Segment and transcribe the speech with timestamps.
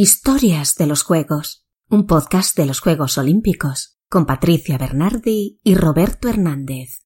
[0.00, 6.28] Historias de los Juegos, un podcast de los Juegos Olímpicos, con Patricia Bernardi y Roberto
[6.28, 7.00] Hernández.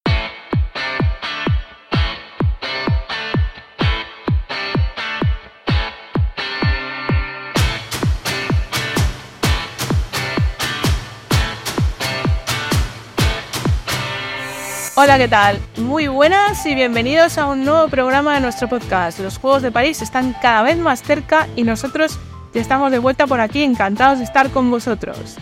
[14.95, 15.59] Hola, ¿qué tal?
[15.79, 19.19] Muy buenas y bienvenidos a un nuevo programa de nuestro podcast.
[19.21, 22.19] Los Juegos de París están cada vez más cerca y nosotros
[22.53, 25.37] ya estamos de vuelta por aquí, encantados de estar con vosotros.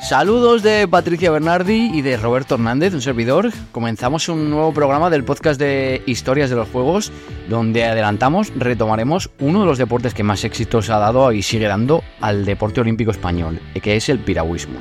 [0.00, 3.50] Saludos de Patricia Bernardi y de Roberto Hernández, un servidor.
[3.72, 7.10] Comenzamos un nuevo programa del podcast de Historias de los Juegos,
[7.48, 12.04] donde adelantamos, retomaremos uno de los deportes que más éxitos ha dado y sigue dando
[12.20, 14.78] al deporte olímpico español, que es el piragüismo.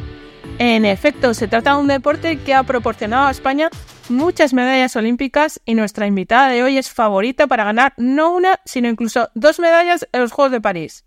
[0.59, 3.69] En efecto, se trata de un deporte que ha proporcionado a España
[4.09, 8.87] muchas medallas olímpicas y nuestra invitada de hoy es favorita para ganar no una, sino
[8.87, 11.03] incluso dos medallas en los Juegos de París.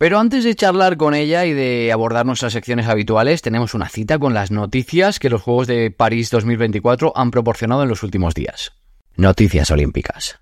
[0.00, 4.18] Pero antes de charlar con ella y de abordar nuestras secciones habituales, tenemos una cita
[4.18, 8.72] con las noticias que los Juegos de París 2024 han proporcionado en los últimos días.
[9.16, 10.40] Noticias olímpicas.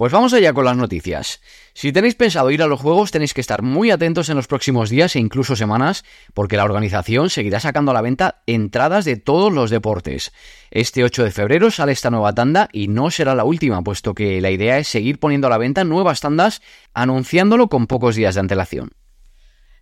[0.00, 1.42] Pues vamos allá con las noticias.
[1.74, 4.88] Si tenéis pensado ir a los Juegos tenéis que estar muy atentos en los próximos
[4.88, 9.52] días e incluso semanas porque la organización seguirá sacando a la venta entradas de todos
[9.52, 10.32] los deportes.
[10.70, 14.40] Este 8 de febrero sale esta nueva tanda y no será la última puesto que
[14.40, 16.62] la idea es seguir poniendo a la venta nuevas tandas
[16.94, 18.92] anunciándolo con pocos días de antelación.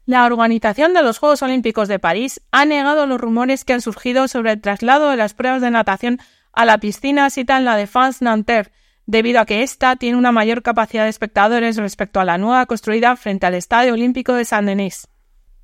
[0.04, 4.26] La organización de los Juegos Olímpicos de París ha negado los rumores que han surgido
[4.26, 6.18] sobre el traslado de las pruebas de natación
[6.52, 8.72] a la piscina cita en la Défense Nanterre
[9.08, 13.16] debido a que ésta tiene una mayor capacidad de espectadores respecto a la nueva construida
[13.16, 15.08] frente al Estadio Olímpico de Saint-Denis.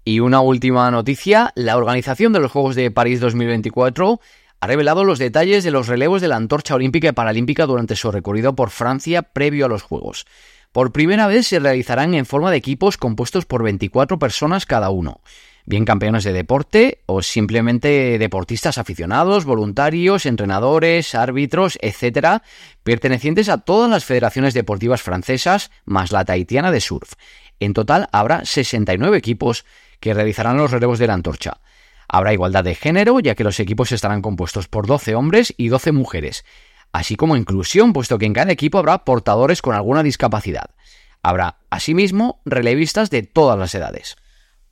[0.03, 4.19] Y una última noticia, la organización de los Juegos de París 2024
[4.61, 8.11] ha revelado los detalles de los relevos de la antorcha olímpica y paralímpica durante su
[8.11, 10.25] recorrido por Francia previo a los Juegos.
[10.73, 15.21] Por primera vez se realizarán en forma de equipos compuestos por 24 personas cada uno
[15.67, 22.43] bien campeones de deporte o simplemente deportistas aficionados, voluntarios, entrenadores, árbitros, etcétera,
[22.83, 27.13] pertenecientes a todas las federaciones deportivas francesas más la tahitiana de surf.
[27.61, 29.65] En total habrá 69 equipos
[30.01, 31.61] que realizarán los relevos de la antorcha.
[32.09, 35.93] Habrá igualdad de género, ya que los equipos estarán compuestos por 12 hombres y 12
[35.93, 36.45] mujeres,
[36.93, 40.71] así como inclusión, puesto que en cada equipo habrá portadores con alguna discapacidad.
[41.23, 44.17] Habrá, asimismo, relevistas de todas las edades.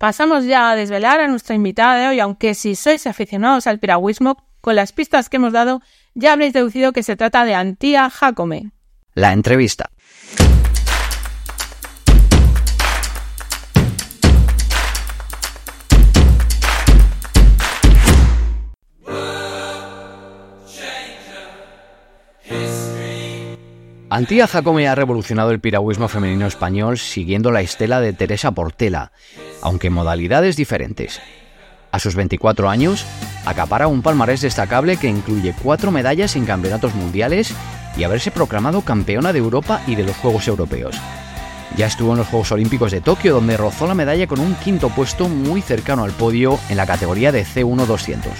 [0.03, 4.37] Pasamos ya a desvelar a nuestra invitada de hoy, aunque si sois aficionados al piragüismo,
[4.61, 5.81] con las pistas que hemos dado
[6.15, 8.73] ya habréis deducido que se trata de Antía Jacome.
[9.15, 9.93] La entrevista.
[24.15, 29.11] Antía Jacome ha revolucionado el piragüismo femenino español siguiendo la estela de Teresa Portela,
[29.63, 31.19] aunque en modalidades diferentes.
[31.93, 33.07] A sus 24 años,
[33.47, 37.55] acapara un palmarés destacable que incluye cuatro medallas en campeonatos mundiales
[37.97, 40.95] y haberse proclamado campeona de Europa y de los Juegos Europeos.
[41.79, 44.91] Ya estuvo en los Juegos Olímpicos de Tokio, donde rozó la medalla con un quinto
[44.91, 48.31] puesto muy cercano al podio en la categoría de C1 200.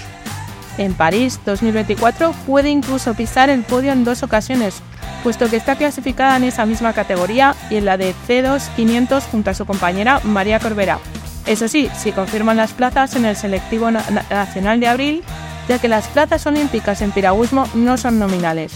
[0.77, 4.83] En París 2024 puede incluso pisar el podio en dos ocasiones,
[5.23, 9.49] puesto que está clasificada en esa misma categoría y en la de C2 500 junto
[9.49, 10.99] a su compañera María Corbera.
[11.47, 15.23] Eso sí, si confirman las plazas en el selectivo nacional de abril,
[15.67, 18.73] ya que las plazas olímpicas en piragüismo no son nominales.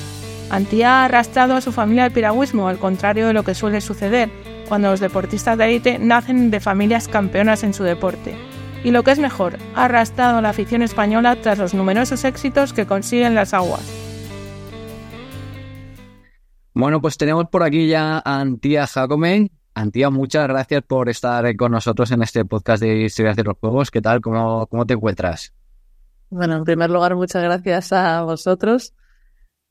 [0.49, 4.29] Antía ha arrastrado a su familia al piragüismo, al contrario de lo que suele suceder
[4.67, 8.35] cuando los deportistas de élite nacen de familias campeonas en su deporte.
[8.83, 12.73] Y lo que es mejor, ha arrastrado a la afición española tras los numerosos éxitos
[12.73, 14.06] que consiguen las aguas.
[16.79, 19.49] Bueno, pues tenemos por aquí ya a Antía Jacome.
[19.73, 23.89] Antía, muchas gracias por estar con nosotros en este podcast de Historias de los Juegos.
[23.89, 24.21] ¿Qué tal?
[24.21, 25.55] ¿Cómo, cómo te encuentras?
[26.29, 28.93] Bueno, en primer lugar, muchas gracias a vosotros,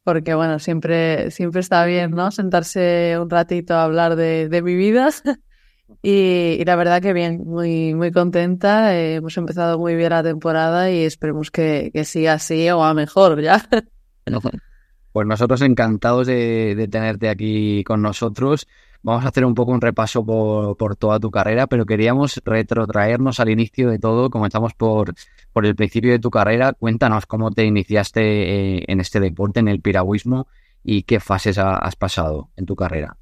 [0.03, 2.33] porque bueno, siempre, siempre está bien, ¿no?
[2.33, 5.11] Sentarse un ratito a hablar de, de mi vida.
[6.03, 8.97] y, la verdad que bien, muy, muy contenta.
[8.97, 12.95] Eh, hemos empezado muy bien la temporada y esperemos que, que siga así o a
[12.95, 13.65] mejor ya.
[15.17, 18.69] Pues nosotros encantados de, tenerte aquí con nosotros.
[19.03, 23.49] Vamos a hacer un poco un repaso por, toda tu carrera, pero queríamos retrotraernos al
[23.49, 24.29] inicio de todo.
[24.29, 25.15] Comenzamos por,
[25.55, 26.75] por el principio de tu carrera.
[26.75, 30.49] Cuéntanos cómo te iniciaste eh, en este deporte, en el piragüismo,
[30.85, 33.17] y qué fases has pasado en tu carrera.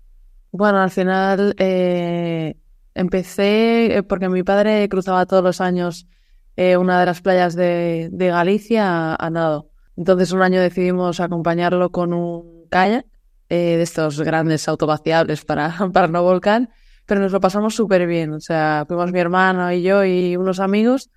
[0.50, 2.56] Bueno, al final eh,
[2.96, 6.08] empecé eh, porque mi padre cruzaba todos los años
[6.56, 9.70] una de las playas de, Galicia a, a nado.
[9.96, 13.06] Entonces un año decidimos acompañarlo con un kayak
[13.48, 16.70] eh, de estos grandes autovaciables para, para no volcán,
[17.06, 18.32] pero nos lo pasamos súper bien.
[18.32, 21.10] O sea, fuimos mi hermano y yo y unos amigos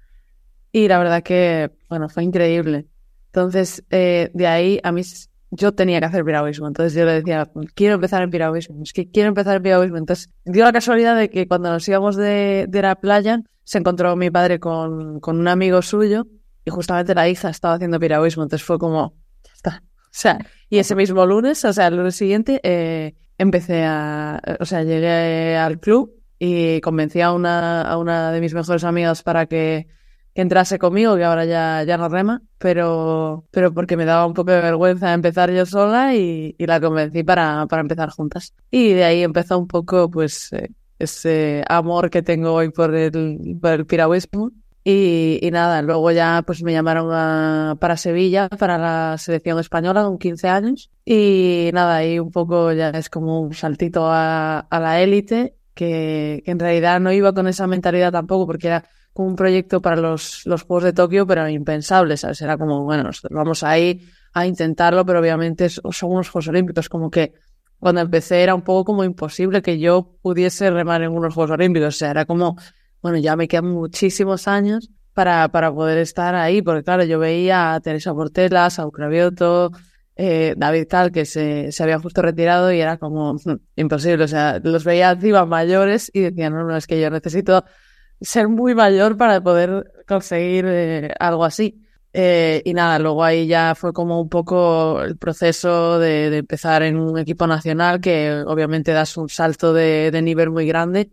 [0.72, 2.88] y la verdad que, bueno, fue increíble.
[3.28, 5.02] Entonces, eh, de ahí a mí
[5.52, 6.68] yo tenía que hacer piragüismo.
[6.68, 9.98] Entonces yo le decía, quiero empezar en piragüismo, es que quiero empezar en piragüismo.
[9.98, 14.16] Entonces dio la casualidad de que cuando nos íbamos de, de la playa, se encontró
[14.16, 16.28] mi padre con, con un amigo suyo
[16.68, 18.44] y justamente la hija estaba haciendo piragüismo.
[18.44, 19.84] Entonces fue como, ya está.
[19.86, 20.38] O sea,
[20.70, 25.56] y ese mismo lunes, o sea, el lunes siguiente, eh, empecé a, o sea, llegué
[25.56, 29.88] al club y convencí a una, a una de mis mejores amigas para que
[30.38, 34.36] que entrase conmigo, que ahora ya, ya no rema, pero, pero porque me daba un
[34.36, 38.54] poco de vergüenza empezar yo sola y, y la convencí para, para empezar juntas.
[38.70, 43.58] Y de ahí empezó un poco pues eh, ese amor que tengo hoy por el,
[43.60, 44.52] por el piragüismo.
[44.90, 50.04] Y, y, nada, luego ya pues me llamaron a, para Sevilla, para la selección española
[50.04, 50.90] con 15 años.
[51.04, 56.42] Y nada, ahí un poco ya es como un saltito a, a la élite, que,
[56.46, 58.86] que en realidad no iba con esa mentalidad tampoco, porque era
[59.16, 62.42] un proyecto para los, los Juegos de Tokio, pero impensable, ¿sabes?
[62.42, 67.34] Era como, bueno, vamos ahí a intentarlo, pero obviamente son unos Juegos Olímpicos, como que
[67.78, 71.94] cuando empecé era un poco como imposible que yo pudiese remar en unos Juegos Olímpicos,
[71.94, 72.56] o sea, era como,
[73.02, 77.74] bueno, ya me quedan muchísimos años para, para poder estar ahí, porque claro, yo veía
[77.74, 79.72] a Teresa Portela, a Ucravioto,
[80.16, 83.36] eh, David Cal, que se, se había justo retirado y era como
[83.76, 87.66] imposible, o sea, los veía encima mayores y decían, no, no, es que yo necesito
[88.22, 91.84] ser muy mayor para poder conseguir eh, algo así.
[92.14, 96.82] Eh, y nada, luego ahí ya fue como un poco el proceso de, de, empezar
[96.82, 101.12] en un equipo nacional que obviamente das un salto de, de nivel muy grande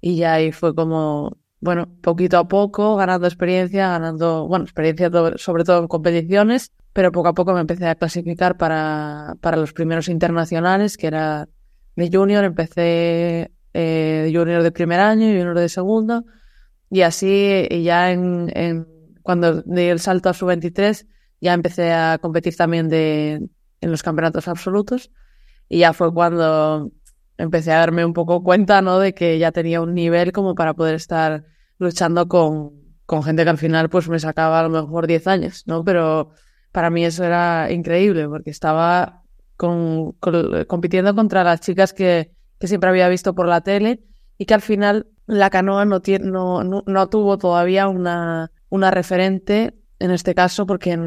[0.00, 5.64] y ya ahí fue como, bueno, poquito a poco, ganando experiencia, ganando, bueno, experiencia sobre
[5.64, 10.08] todo en competiciones, pero poco a poco me empecé a clasificar para, para los primeros
[10.08, 11.48] internacionales, que era
[11.96, 16.24] de junior, empecé eh, junior de primer año junior de segundo.
[16.90, 18.86] Y así, y ya en, en,
[19.22, 21.06] cuando di el salto a su 23,
[21.40, 23.48] ya empecé a competir también de,
[23.80, 25.10] en los campeonatos absolutos.
[25.68, 26.92] Y ya fue cuando
[27.38, 28.98] empecé a darme un poco cuenta, ¿no?
[28.98, 31.44] De que ya tenía un nivel como para poder estar
[31.78, 32.72] luchando con,
[33.04, 35.84] con gente que al final pues me sacaba a lo mejor 10 años, ¿no?
[35.84, 36.30] Pero
[36.72, 39.22] para mí eso era increíble porque estaba
[39.56, 40.12] con,
[40.66, 44.02] compitiendo contra las chicas que, que siempre había visto por la tele
[44.38, 48.90] y que al final la canoa no, tiene, no, no, no tuvo todavía una, una
[48.90, 50.98] referente, en este caso porque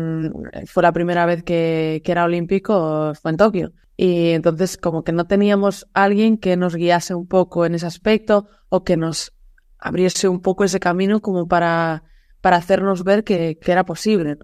[0.65, 3.73] fue la primera vez que, que era olímpico, fue en Tokio.
[3.97, 8.47] Y entonces como que no teníamos alguien que nos guiase un poco en ese aspecto
[8.69, 9.33] o que nos
[9.77, 12.03] abriese un poco ese camino como para,
[12.41, 14.37] para hacernos ver que, que era posible.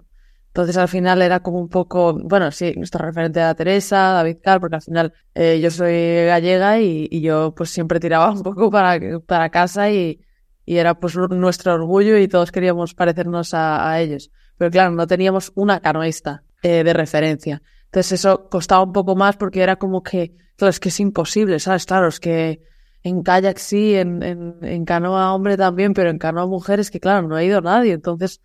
[0.48, 4.62] Entonces al final era como un poco, bueno, sí, nuestra referente era Teresa, David Carr,
[4.62, 8.72] porque al final eh, yo soy gallega y, y, yo pues siempre tiraba un poco
[8.72, 10.22] para, para casa y,
[10.66, 14.32] y era pues nuestro orgullo y todos queríamos parecernos a, a ellos.
[14.58, 17.62] Pero claro, no teníamos una canoísta eh, de referencia.
[17.86, 21.60] Entonces eso costaba un poco más porque era como que, claro, es que es imposible,
[21.60, 21.86] ¿sabes?
[21.86, 22.62] Claro, es que
[23.04, 27.00] en kayak sí, en, en, en canoa hombre también, pero en canoa mujer es que
[27.00, 27.94] claro, no ha ido nadie.
[27.94, 28.42] Entonces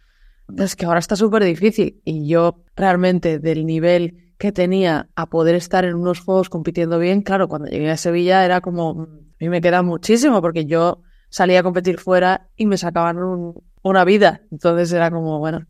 [0.59, 5.55] es que ahora está súper difícil y yo realmente del nivel que tenía a poder
[5.55, 9.37] estar en unos juegos compitiendo bien, claro, cuando llegué a Sevilla era como, mm, a
[9.41, 14.05] mí me queda muchísimo porque yo salía a competir fuera y me sacaban un, una
[14.05, 14.43] vida.
[14.51, 15.67] Entonces era como, bueno,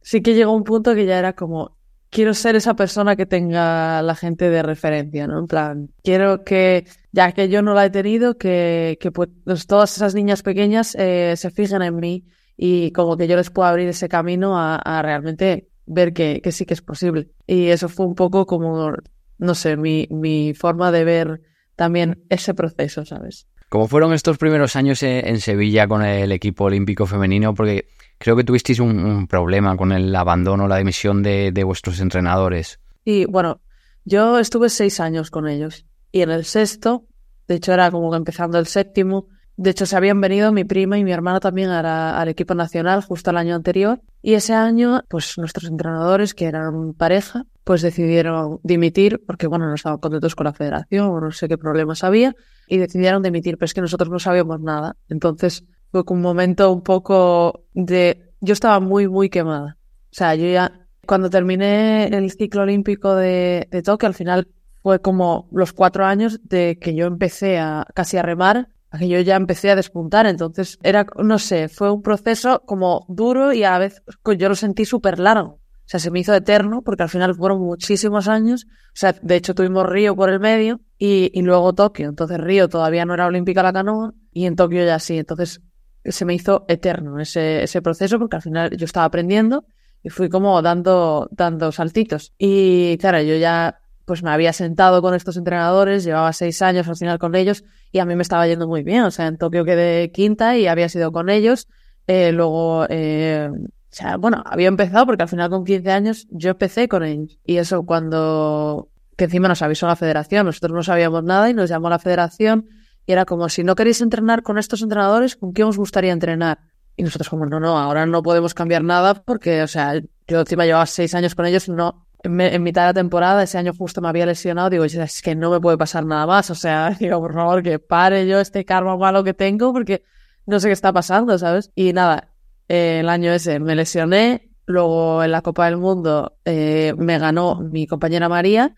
[0.00, 1.76] sí que llegó un punto que ya era como,
[2.10, 5.38] quiero ser esa persona que tenga la gente de referencia, ¿no?
[5.38, 9.28] En plan, quiero que, ya que yo no la he tenido, que, que pues,
[9.66, 12.24] todas esas niñas pequeñas eh, se fijen en mí
[12.56, 16.52] y como que yo les puedo abrir ese camino a, a realmente ver que, que,
[16.52, 17.30] sí que es posible.
[17.46, 18.92] Y eso fue un poco como,
[19.38, 21.40] no sé, mi, mi forma de ver
[21.76, 23.46] también ese proceso, ¿sabes?
[23.70, 27.54] ¿Cómo fueron estos primeros años en Sevilla con el equipo olímpico femenino?
[27.54, 27.86] Porque
[28.18, 32.80] creo que tuvisteis un, problema con el abandono, la dimisión de, de vuestros entrenadores.
[33.04, 33.60] Y bueno,
[34.04, 35.86] yo estuve seis años con ellos.
[36.10, 37.06] Y en el sexto,
[37.46, 39.28] de hecho era como empezando el séptimo,
[39.60, 43.28] de hecho, se habían venido mi prima y mi hermana también al equipo nacional justo
[43.28, 44.00] el año anterior.
[44.22, 49.74] Y ese año, pues nuestros entrenadores, que eran pareja, pues decidieron dimitir porque, bueno, no
[49.74, 52.34] estaban contentos con la federación o no sé qué problemas había
[52.68, 54.96] y decidieron dimitir, pero es que nosotros no sabíamos nada.
[55.10, 58.32] Entonces fue un momento un poco de...
[58.40, 59.76] Yo estaba muy, muy quemada.
[60.04, 64.48] O sea, yo ya, cuando terminé el ciclo olímpico de, de Tokio, al final
[64.82, 69.20] fue como los cuatro años de que yo empecé a casi a remar que yo
[69.20, 73.78] ya empecé a despuntar, entonces era, no sé, fue un proceso como duro y a
[73.78, 74.02] vez
[74.36, 75.60] yo lo sentí súper largo.
[75.90, 78.66] O sea, se me hizo eterno porque al final fueron muchísimos años.
[78.68, 82.08] O sea, de hecho tuvimos Río por el medio y, y luego Tokio.
[82.08, 85.18] Entonces Río todavía no era olímpica la canoa y en Tokio ya sí.
[85.18, 85.60] Entonces
[86.04, 89.64] se me hizo eterno ese, ese proceso porque al final yo estaba aprendiendo
[90.02, 92.34] y fui como dando, dando saltitos.
[92.38, 96.96] Y claro, yo ya pues me había sentado con estos entrenadores, llevaba seis años al
[96.96, 99.02] final con ellos y a mí me estaba yendo muy bien.
[99.02, 101.68] O sea, en Tokio quedé quinta y había sido con ellos.
[102.06, 106.50] Eh, luego, eh, o sea, bueno, había empezado porque al final con 15 años yo
[106.50, 107.38] empecé con ellos.
[107.44, 111.68] Y eso cuando, que encima nos avisó la federación, nosotros no sabíamos nada y nos
[111.68, 112.68] llamó la federación
[113.06, 116.58] y era como, si no queréis entrenar con estos entrenadores, ¿con quién os gustaría entrenar?
[116.96, 119.94] Y nosotros como, no, no, ahora no podemos cambiar nada porque, o sea,
[120.28, 123.72] yo encima llevaba seis años con ellos, no, en, mitad de la temporada, ese año
[123.76, 126.90] justo me había lesionado, digo, es que no me puede pasar nada más, o sea,
[127.00, 130.02] digo, por favor, que pare yo este karma malo que tengo porque
[130.46, 131.70] no sé qué está pasando, ¿sabes?
[131.74, 132.32] Y nada,
[132.68, 137.86] el año ese me lesioné, luego en la Copa del Mundo eh, me ganó mi
[137.86, 138.76] compañera María,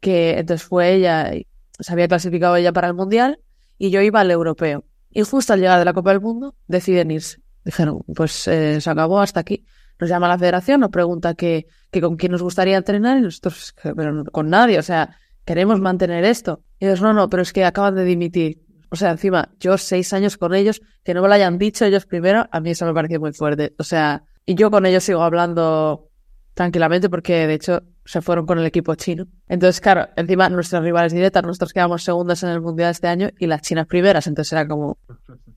[0.00, 1.30] que entonces fue ella,
[1.78, 3.40] se había clasificado ella para el Mundial
[3.78, 4.84] y yo iba al Europeo.
[5.10, 7.38] Y justo al llegar de la Copa del Mundo deciden irse.
[7.64, 9.64] Dijeron, pues eh, se acabó hasta aquí.
[9.98, 13.74] Nos llama la federación, nos pregunta que, que con quién nos gustaría entrenar y nosotros,
[13.82, 16.62] pero con nadie, o sea, queremos mantener esto.
[16.78, 18.62] Y ellos, no, no, pero es que acaban de dimitir.
[18.90, 22.06] O sea, encima, yo seis años con ellos, que no me lo hayan dicho ellos
[22.06, 23.74] primero, a mí eso me pareció muy fuerte.
[23.78, 26.10] O sea, y yo con ellos sigo hablando
[26.54, 29.26] tranquilamente porque de hecho se fueron con el equipo chino.
[29.48, 33.46] Entonces, claro, encima nuestras rivales directas, nosotros quedamos segundas en el Mundial este año y
[33.46, 34.98] las chinas primeras, entonces era como...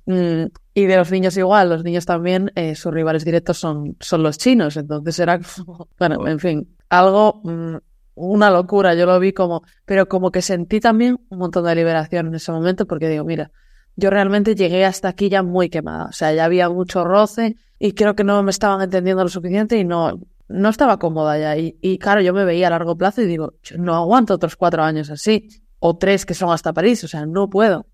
[0.06, 4.24] Mm, y de los niños igual, los niños también, eh, sus rivales directos son, son
[4.24, 5.88] los chinos, entonces era como...
[6.00, 7.76] Bueno, en fin, algo mm,
[8.16, 12.28] una locura, yo lo vi como, pero como que sentí también un montón de liberación
[12.28, 13.52] en ese momento porque digo, mira,
[13.96, 17.94] yo realmente llegué hasta aquí ya muy quemada, o sea, ya había mucho roce y
[17.94, 21.58] creo que no me estaban entendiendo lo suficiente y no, no estaba cómoda ya.
[21.58, 25.10] Y, claro, yo me veía a largo plazo y digo, no aguanto otros cuatro años
[25.10, 25.48] así,
[25.80, 27.86] o tres que son hasta París, o sea, no puedo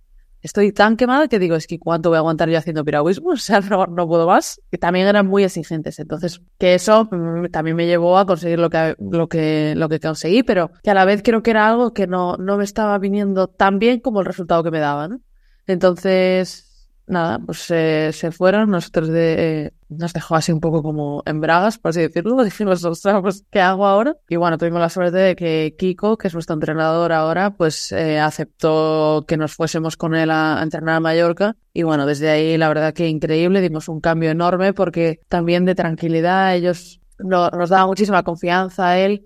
[0.43, 3.31] estoy tan quemada que digo, es que ¿cuánto voy a aguantar yo haciendo piragüismo?
[3.33, 4.61] O sea, no, no puedo más.
[4.69, 5.97] Que también eran muy exigentes.
[5.99, 9.99] Entonces, que eso mm, también me llevó a conseguir lo que, lo que, lo que
[9.99, 12.99] conseguí, pero que a la vez creo que era algo que no, no me estaba
[12.99, 15.23] viniendo tan bien como el resultado que me daban.
[15.65, 16.72] Entonces,
[17.07, 21.41] nada, pues eh, se fueron, nosotros de, eh, nos dejó así un poco como en
[21.41, 22.87] bragas, por así decirlo, dijimos,
[23.21, 24.15] pues, ¿qué hago ahora?
[24.29, 28.19] Y bueno, tuvimos la suerte de que Kiko, que es nuestro entrenador ahora, pues eh,
[28.19, 31.55] aceptó que nos fuésemos con él a, entrenar a Mallorca.
[31.73, 35.75] Y bueno, desde ahí la verdad que increíble, dimos un cambio enorme porque también de
[35.75, 39.25] tranquilidad, ellos no, nos daba muchísima confianza a él.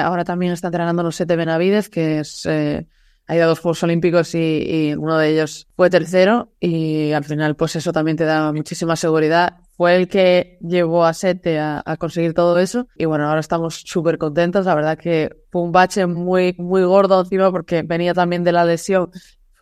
[0.00, 2.46] ahora también está entrenando en los Sete Benavides, que es
[3.26, 7.56] ha ido a dos Juegos Olímpicos y, uno de ellos fue tercero y al final
[7.56, 9.60] pues eso también te da muchísima seguridad.
[9.76, 14.18] Fue el que llevó a Sete a, conseguir todo eso y bueno, ahora estamos súper
[14.18, 14.66] contentos.
[14.66, 18.64] La verdad que fue un bache muy, muy gordo encima porque venía también de la
[18.64, 19.10] lesión.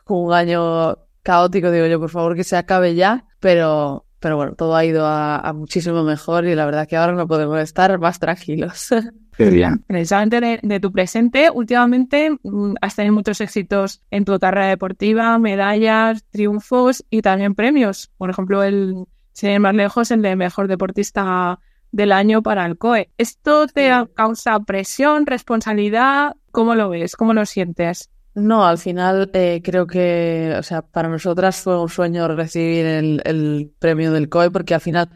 [0.09, 4.75] Un año caótico, digo yo, por favor que se acabe ya, pero, pero bueno, todo
[4.75, 8.89] ha ido a muchísimo mejor y la verdad que ahora no podemos estar más tranquilos.
[9.37, 16.25] Precisamente de, tu presente, últimamente mm, has tenido muchos éxitos en tu carrera deportiva, medallas,
[16.31, 18.11] triunfos y también premios.
[18.19, 21.59] Por ejemplo, el, sin más lejos, el de mejor deportista
[21.91, 23.11] del año para el COE.
[23.19, 26.35] ¿Esto te causa presión, responsabilidad?
[26.51, 27.17] ¿Cómo lo ves?
[27.17, 28.11] ¿Cómo lo sientes?
[28.35, 33.23] No, al final eh, creo que, o sea, para nosotras fue un sueño recibir el,
[33.25, 35.11] el premio del COE porque al final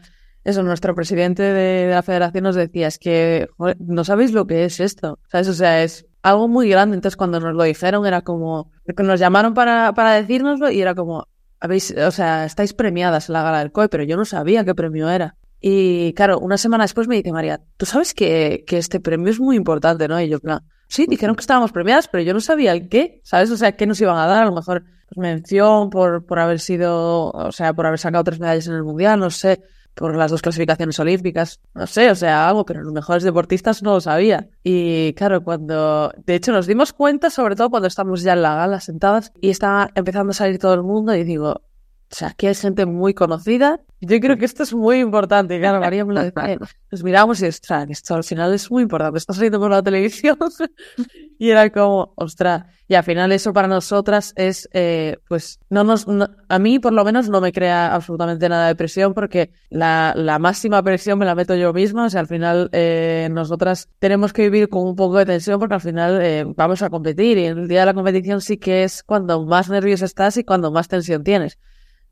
[0.47, 3.49] eso, nuestro presidente de, la federación nos decía, es que
[3.79, 5.49] no sabéis lo que es esto, ¿sabes?
[5.49, 6.95] O sea, es algo muy grande.
[6.95, 11.27] Entonces, cuando nos lo dijeron, era como, nos llamaron para, para decírnoslo y era como,
[11.59, 14.73] habéis, o sea, estáis premiadas en la gala del COE, pero yo no sabía qué
[14.73, 15.35] premio era.
[15.59, 19.41] Y claro, una semana después me dice María, tú sabes que, que este premio es
[19.41, 20.21] muy importante, ¿no?
[20.21, 23.51] Y yo, plan, sí, dijeron que estábamos premiadas, pero yo no sabía el qué, ¿sabes?
[23.51, 26.61] O sea, qué nos iban a dar, a lo mejor pues, mención por, por haber
[26.61, 29.61] sido, o sea, por haber sacado tres medallas en el mundial, no sé
[29.97, 33.93] por las dos clasificaciones olímpicas, no sé, o sea, algo, pero los mejores deportistas no
[33.93, 34.47] lo sabía.
[34.63, 38.55] Y claro, cuando, de hecho, nos dimos cuenta, sobre todo cuando estamos ya en la
[38.55, 41.61] gala sentadas y estaba empezando a salir todo el mundo y digo,
[42.09, 43.81] o sea, aquí hay gente muy conocida.
[43.99, 45.59] Yo creo que esto es muy importante.
[45.59, 46.57] Claro, María me lo decía.
[46.91, 49.17] Nos miramos y, ostras, esto al final es muy importante.
[49.17, 50.37] Está saliendo por la televisión.
[51.39, 56.05] y era como, ostras, y al final eso para nosotras es, eh, pues, no nos,
[56.47, 60.39] a mí por lo menos no me crea absolutamente nada de presión porque la, la
[60.39, 62.05] máxima presión me la meto yo misma.
[62.05, 65.75] O sea, al final eh, nosotras tenemos que vivir con un poco de tensión porque
[65.75, 69.03] al final eh, vamos a competir y el día de la competición sí que es
[69.03, 71.57] cuando más nervios estás y cuando más tensión tienes.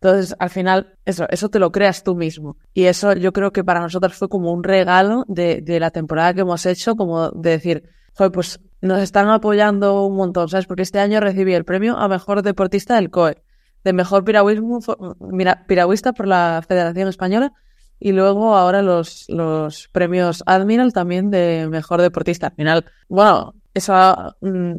[0.06, 2.58] Entonces, al final, eso, eso te lo creas tú mismo.
[2.76, 6.36] Y eso yo creo que para nosotros fue como un regalo de, de la temporada
[6.36, 10.68] que hemos hecho, como de decir, joder, pues nos están apoyando un montón, ¿sabes?
[10.68, 13.42] Porque este año recibí el premio a mejor deportista del COE,
[13.84, 17.54] de mejor piragüista por la Federación Española
[18.00, 22.48] y luego ahora los, los premios Admiral también de mejor deportista.
[22.48, 24.74] Al final, bueno, eso mm,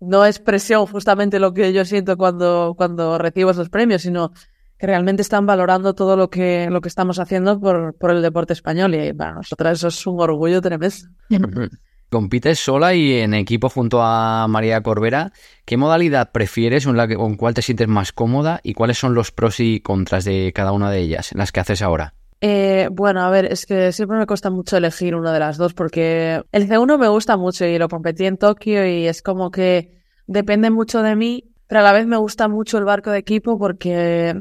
[0.00, 4.30] no es presión justamente lo que yo siento cuando, cuando recibo esos premios, sino
[4.78, 8.52] que realmente están valorando todo lo que, lo que estamos haciendo por, por el deporte
[8.52, 10.96] español y para nosotras eso es un orgullo tremendo.
[12.10, 15.32] Compites sola y en equipo junto a María Corbera.
[15.66, 19.60] ¿Qué modalidad prefieres o con cuál te sientes más cómoda y cuáles son los pros
[19.60, 22.14] y contras de cada una de ellas en las que haces ahora?
[22.40, 25.74] Eh, bueno, a ver, es que siempre me cuesta mucho elegir una de las dos
[25.74, 29.92] porque el C1 me gusta mucho y lo competí en Tokio y es como que
[30.26, 33.58] depende mucho de mí, pero a la vez me gusta mucho el barco de equipo
[33.58, 34.40] porque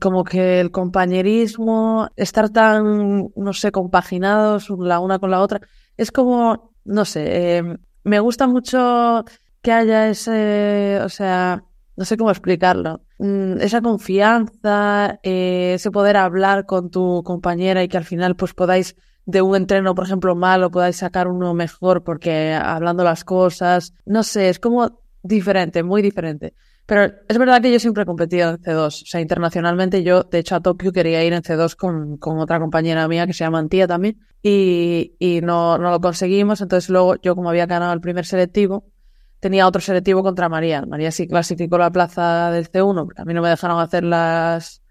[0.00, 5.60] como que el compañerismo, estar tan, no sé, compaginados la una con la otra,
[5.96, 9.24] es como, no sé, eh, me gusta mucho
[9.62, 11.64] que haya ese, o sea,
[11.96, 13.02] no sé cómo explicarlo.
[13.18, 18.54] Mm, esa confianza, eh, ese poder hablar con tu compañera y que al final pues
[18.54, 18.96] podáis
[19.26, 24.22] de un entreno, por ejemplo, malo, podáis sacar uno mejor porque hablando las cosas, no
[24.24, 26.54] sé, es como diferente, muy diferente.
[26.90, 30.40] Pero es verdad que yo siempre he competido en C2, o sea, internacionalmente yo, de
[30.40, 33.60] hecho, a Tokio quería ir en C2 con, con otra compañera mía que se llama
[33.60, 38.00] Antía también, y, y no, no lo conseguimos, entonces luego yo como había ganado el
[38.00, 38.90] primer selectivo,
[39.38, 40.84] tenía otro selectivo contra María.
[40.84, 44.82] María sí clasificó la plaza del C1, porque a mí no me dejaron hacer las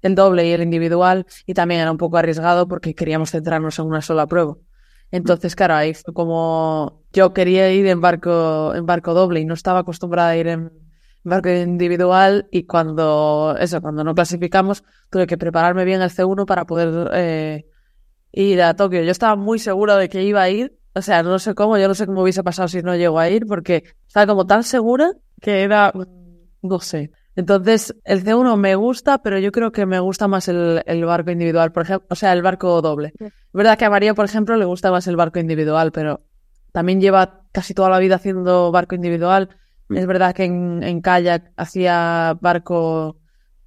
[0.00, 3.86] el doble y el individual y también era un poco arriesgado porque queríamos centrarnos en
[3.86, 4.54] una sola prueba.
[5.10, 9.54] Entonces, claro, ahí fue como yo quería ir en barco en barco doble y no
[9.54, 10.87] estaba acostumbrada a ir en
[11.28, 16.64] barco individual y cuando eso, cuando no clasificamos, tuve que prepararme bien el C1 para
[16.66, 17.66] poder eh,
[18.32, 19.02] ir a Tokio.
[19.02, 21.86] Yo estaba muy segura de que iba a ir o sea, no sé cómo, yo
[21.86, 25.12] no sé cómo hubiese pasado si no llego a ir, porque estaba como tan segura
[25.40, 25.92] que era,
[26.62, 27.12] no sé.
[27.36, 31.30] Entonces, el C1 me gusta, pero yo creo que me gusta más el, el barco
[31.30, 33.12] individual, por ejemplo, o sea, el barco doble.
[33.20, 36.22] Es verdad que a María, por ejemplo, le gusta más el barco individual, pero
[36.72, 39.50] también lleva casi toda la vida haciendo barco individual.
[39.90, 43.18] Es verdad que en, en kayak hacía barco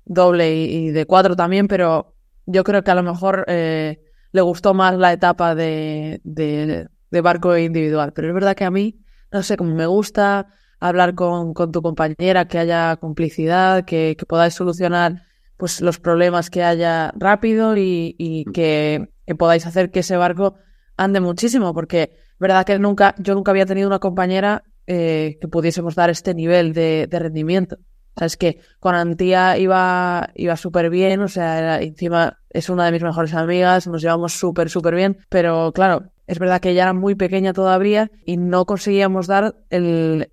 [0.06, 4.74] doble y, de cuatro también, pero yo creo que a lo mejor eh, le gustó
[4.74, 8.14] más la etapa de, de de barco individual.
[8.14, 9.00] Pero es verdad que a mí,
[9.32, 10.48] no sé, como me gusta
[10.80, 15.24] hablar con, con tu compañera, que haya complicidad, que, que, podáis solucionar
[15.58, 20.56] pues los problemas que haya rápido y, y que, que, podáis hacer que ese barco
[20.98, 25.96] ande muchísimo, porque verdad que nunca, yo nunca había tenido una compañera eh, que pudiésemos
[25.96, 27.78] dar este nivel de, rendimiento.
[28.16, 32.70] O sea, es que con Antía iba, iba súper bien, o sea, era, encima es
[32.70, 36.70] una de mis mejores amigas, nos llevamos súper, súper bien, pero claro, es verdad que
[36.70, 40.30] ella era muy pequeña todavía y no conseguíamos dar el,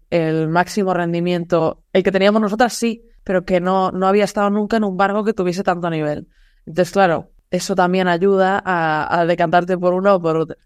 [0.49, 1.83] máximo rendimiento.
[1.93, 5.25] El que teníamos nosotras sí, pero que no, no había estado nunca en un barco
[5.25, 6.29] que tuviese tanto nivel.
[6.67, 10.57] Entonces, claro, eso también ayuda a, a decantarte por uno o por otro.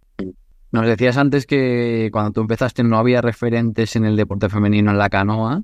[0.73, 4.99] Nos decías antes que cuando tú empezaste no había referentes en el deporte femenino en
[4.99, 5.63] la canoa.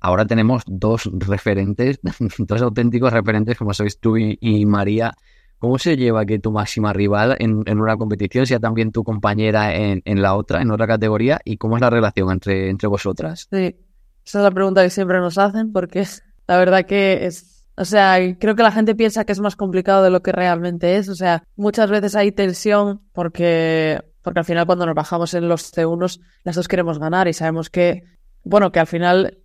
[0.00, 2.00] Ahora tenemos dos referentes,
[2.38, 5.14] dos auténticos referentes como sois tú y, María
[5.58, 9.74] ¿Cómo se lleva que tu máxima rival en, en una competición sea también tu compañera
[9.74, 11.38] en, en, la otra, en otra categoría?
[11.44, 13.46] ¿Y cómo es la relación entre, entre vosotras?
[13.50, 13.76] Sí,
[14.24, 16.06] esa es la pregunta que siempre nos hacen porque
[16.46, 17.66] la verdad que es...
[17.76, 20.96] O sea, creo que la gente piensa que es más complicado de lo que realmente
[20.96, 21.08] es.
[21.08, 25.74] O sea, muchas veces hay tensión porque, porque al final cuando nos bajamos en los
[25.74, 28.04] C1 las dos queremos ganar y sabemos que,
[28.44, 29.38] bueno, que al final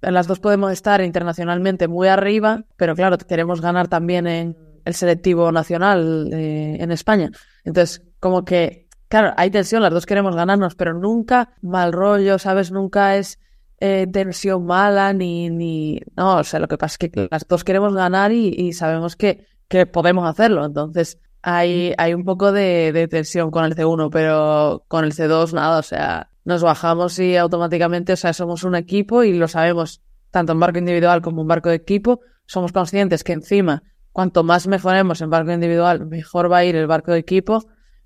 [0.00, 5.52] las dos podemos estar internacionalmente muy arriba, pero claro, queremos ganar también en el selectivo
[5.52, 7.30] nacional eh, en España.
[7.62, 12.72] Entonces, como que, claro, hay tensión, las dos queremos ganarnos, pero nunca mal rollo, ¿sabes?
[12.72, 13.38] Nunca es
[13.78, 16.00] eh, tensión mala ni, ni...
[16.16, 19.14] No, o sea, lo que pasa es que las dos queremos ganar y, y sabemos
[19.14, 20.64] que, que podemos hacerlo.
[20.64, 25.52] Entonces, hay, hay un poco de, de tensión con el C1, pero con el C2
[25.52, 30.02] nada, o sea, nos bajamos y automáticamente, o sea, somos un equipo y lo sabemos,
[30.30, 34.66] tanto en barco individual como en barco de equipo, somos conscientes que encima cuanto más
[34.66, 37.64] mejoremos en barco individual, mejor va a ir el barco de equipo.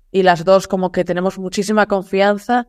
[0.09, 2.67] Y las dos como que tenemos muchísima confianza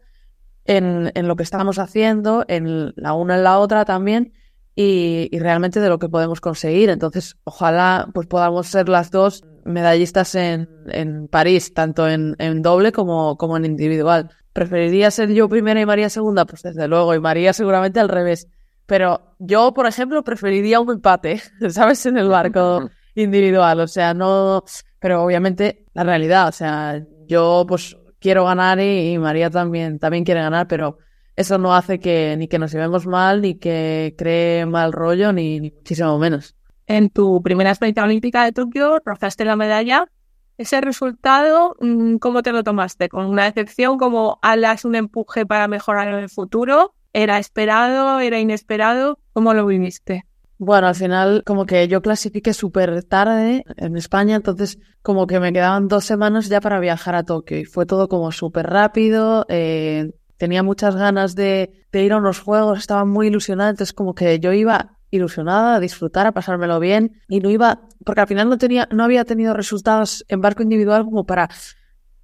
[0.64, 4.32] en, en lo que estamos haciendo, en la una en la otra también,
[4.74, 6.90] y, y, realmente de lo que podemos conseguir.
[6.90, 12.92] Entonces, ojalá pues podamos ser las dos medallistas en, en París, tanto en, en doble
[12.92, 14.30] como, como en individual.
[14.52, 16.44] ¿Preferiría ser yo primera y María segunda?
[16.44, 18.48] Pues desde luego, y María seguramente al revés.
[18.86, 22.04] Pero yo, por ejemplo, preferiría un empate, ¿sabes?
[22.06, 23.80] En el barco individual.
[23.80, 24.64] O sea, no.
[24.98, 30.40] Pero obviamente, la realidad, o sea, yo pues quiero ganar y, María también, también quiere
[30.40, 30.98] ganar, pero
[31.36, 35.60] eso no hace que ni que nos llevemos mal, ni que cree mal rollo, ni,
[35.60, 36.56] ni muchísimo menos.
[36.88, 40.08] En tu primera experiencia olímpica de Tokio, rozaste la medalla
[40.58, 43.08] ese resultado, mm, ¿cómo te lo tomaste?
[43.08, 46.94] ¿Con una decepción como alas un empuje para mejorar en el futuro?
[47.12, 48.18] ¿Era esperado?
[48.18, 49.20] ¿Era inesperado?
[49.32, 50.24] ¿Cómo lo viviste?
[50.58, 55.52] Bueno, al final como que yo clasifiqué súper tarde en España, entonces como que me
[55.52, 60.10] quedaban dos semanas ya para viajar a Tokio y fue todo como súper rápido, eh,
[60.36, 64.40] tenía muchas ganas de, de, ir a unos juegos, estaba muy ilusionada, entonces como que
[64.40, 68.58] yo iba ilusionada, a disfrutar, a pasármelo bien y no iba, porque al final no
[68.58, 71.48] tenía, no había tenido resultados en barco individual como para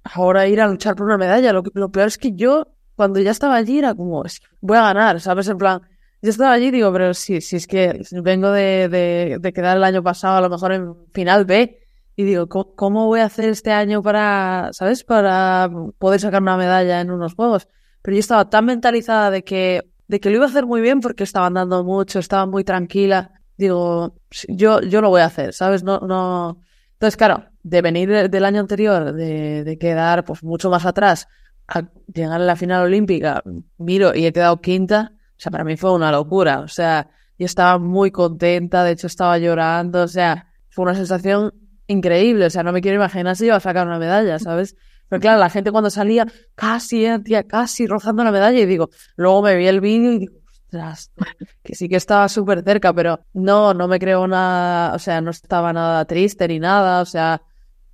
[0.03, 1.53] ahora ir a luchar por una medalla.
[1.53, 4.23] Lo, lo peor es que yo, cuando ya estaba allí, era como,
[4.61, 5.47] voy a ganar, ¿sabes?
[5.47, 5.81] En plan,
[6.21, 9.77] yo estaba allí y digo, pero si, si es que vengo de, de, de, quedar
[9.77, 11.79] el año pasado a lo mejor en final B
[12.15, 15.03] y digo, ¿cómo, ¿cómo voy a hacer este año para, ¿sabes?
[15.03, 17.67] Para poder sacar una medalla en unos juegos.
[18.01, 21.01] Pero yo estaba tan mentalizada de que de que lo iba a hacer muy bien
[21.01, 23.31] porque estaba andando mucho, estaba muy tranquila.
[23.57, 24.15] Digo,
[24.47, 25.83] yo, yo lo voy a hacer, ¿sabes?
[25.83, 26.59] No, no.
[26.93, 31.27] Entonces, claro, de venir del año anterior, de, de quedar pues mucho más atrás,
[31.67, 33.43] a llegar a la final olímpica,
[33.77, 36.59] miro y he quedado quinta, o sea, para mí fue una locura.
[36.59, 41.53] O sea, yo estaba muy contenta, de hecho estaba llorando, o sea, fue una sensación
[41.87, 42.45] increíble.
[42.45, 44.75] O sea, no me quiero imaginar si iba a sacar una medalla, ¿sabes?
[45.09, 48.89] Pero claro, la gente cuando salía, casi, eh, tía, casi rozando la medalla, y digo,
[49.15, 51.11] luego me vi el vídeo y digo, ostras,
[51.63, 55.31] que sí que estaba súper cerca, pero no, no me creo nada, o sea, no
[55.31, 57.41] estaba nada triste ni nada, o sea,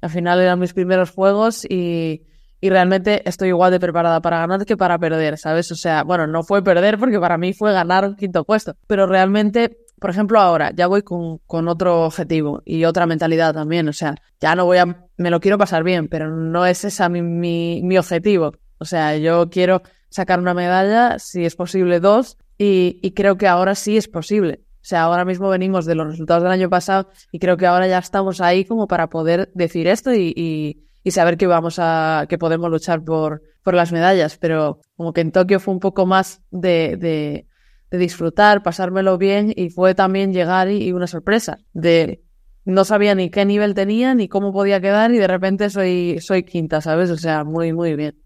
[0.01, 2.23] al final eran mis primeros juegos y,
[2.59, 5.71] y realmente estoy igual de preparada para ganar que para perder, ¿sabes?
[5.71, 9.05] O sea, bueno, no fue perder porque para mí fue ganar un quinto puesto, pero
[9.05, 13.87] realmente por ejemplo, ahora ya voy con, con, otro objetivo y otra mentalidad también.
[13.87, 17.07] O sea, ya no voy a, me lo quiero pasar bien, pero no es esa
[17.07, 18.51] mi, mi, mi objetivo.
[18.79, 23.47] O sea, yo quiero sacar una medalla, si es posible dos, y, y, creo que
[23.47, 24.61] ahora sí es posible.
[24.77, 27.87] O sea, ahora mismo venimos de los resultados del año pasado y creo que ahora
[27.87, 32.25] ya estamos ahí como para poder decir esto y, y, y saber que vamos a,
[32.27, 34.39] que podemos luchar por, por las medallas.
[34.39, 37.45] Pero como que en Tokio fue un poco más de, de
[37.91, 42.23] de disfrutar, pasármelo bien y fue también llegar y, una sorpresa de
[42.63, 46.43] no sabía ni qué nivel tenía ni cómo podía quedar y de repente soy, soy
[46.43, 47.09] quinta, ¿sabes?
[47.09, 48.17] O sea, muy, muy bien.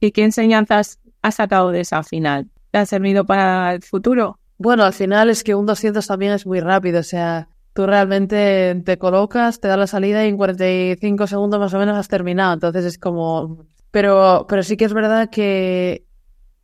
[0.00, 2.50] ¿Y qué enseñanzas has sacado de esa final?
[2.70, 4.40] ¿Te ha servido para el futuro?
[4.58, 8.82] Bueno, al final es que un 200 también es muy rápido, o sea, tú realmente
[8.84, 12.54] te colocas, te da la salida y en 45 segundos más o menos has terminado,
[12.54, 13.66] entonces es como...
[13.90, 16.04] Pero, pero sí que es verdad que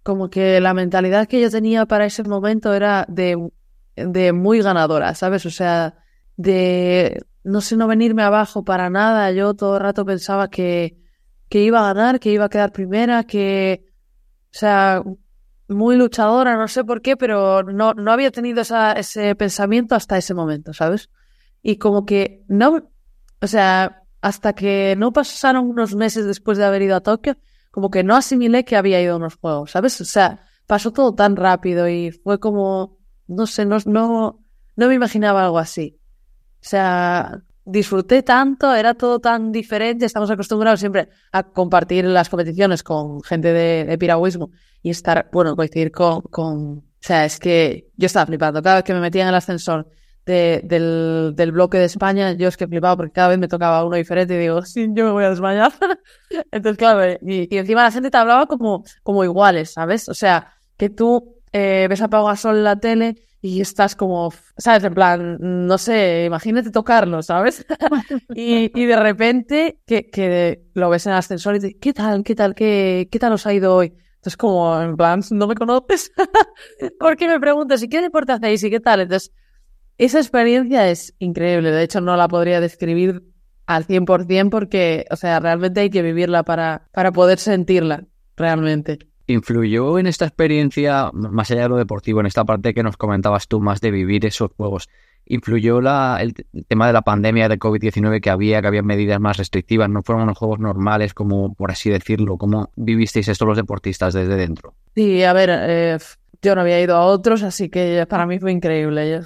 [0.03, 3.51] como que la mentalidad que yo tenía para ese momento era de,
[3.97, 5.45] de muy ganadora, ¿sabes?
[5.47, 5.99] O sea,
[6.37, 9.33] de no sé, no venirme abajo para nada.
[9.33, 10.99] Yo todo el rato pensaba que,
[11.49, 13.85] que iba a ganar, que iba a quedar primera, que,
[14.47, 15.03] o sea,
[15.69, 20.19] muy luchadora, no sé por qué, pero no, no había tenido esa, ese pensamiento hasta
[20.19, 21.11] ese momento, ¿sabes?
[21.63, 22.91] Y como que no,
[23.41, 27.37] o sea, hasta que no pasaron unos meses después de haber ido a Tokio,
[27.71, 30.01] como que no asimilé que había ido a unos juegos, ¿sabes?
[30.01, 34.41] O sea, pasó todo tan rápido y fue como, no sé, no, no,
[34.77, 35.99] no me imaginaba algo así.
[36.63, 42.83] O sea, disfruté tanto, era todo tan diferente, estamos acostumbrados siempre a compartir las competiciones
[42.83, 44.51] con gente de, de piragüismo
[44.83, 48.85] y estar, bueno, coincidir con, con, o sea, es que yo estaba flipando, cada vez
[48.85, 49.89] que me metía en el ascensor
[50.27, 53.97] del, del, bloque de España, yo es que flipaba porque cada vez me tocaba uno
[53.97, 55.73] diferente y digo, sí, yo me voy a desmayar.
[56.53, 60.09] Entonces, claro, y, y, encima la gente te hablaba como, como iguales, ¿sabes?
[60.09, 64.33] O sea, que tú eh, ves a Pau Gasol en la tele y estás como,
[64.57, 64.85] ¿sabes?
[64.85, 67.67] En plan, no sé, imagínate tocarlo, ¿sabes?
[68.35, 72.23] y, y de repente que, que lo ves en el ascensor y te ¿qué tal?
[72.23, 72.55] ¿Qué tal?
[72.55, 73.95] ¿Qué, qué tal os ha ido hoy?
[74.17, 76.13] Entonces, como, en plan, ¿no me conoces?
[77.01, 77.83] ¿Por qué me preguntas?
[77.83, 78.63] ¿Y qué deporte hacéis?
[78.63, 79.01] ¿Y qué tal?
[79.01, 79.33] Entonces,
[80.01, 81.71] esa experiencia es increíble.
[81.71, 83.23] De hecho, no la podría describir
[83.67, 88.99] al 100% porque, o sea, realmente hay que vivirla para, para poder sentirla, realmente.
[89.27, 93.47] ¿Influyó en esta experiencia, más allá de lo deportivo, en esta parte que nos comentabas
[93.47, 94.89] tú más de vivir esos juegos?
[95.27, 96.33] ¿Influyó la, el,
[96.67, 99.91] tema de la pandemia de COVID-19 que había, que había medidas más restrictivas?
[99.91, 102.39] ¿No fueron unos juegos normales, como por así decirlo?
[102.39, 104.75] ¿Cómo vivisteis esto los deportistas desde dentro?
[104.95, 105.99] Sí, a ver, eh,
[106.43, 109.21] yo no había ido a otros, así que para mí fue increíble.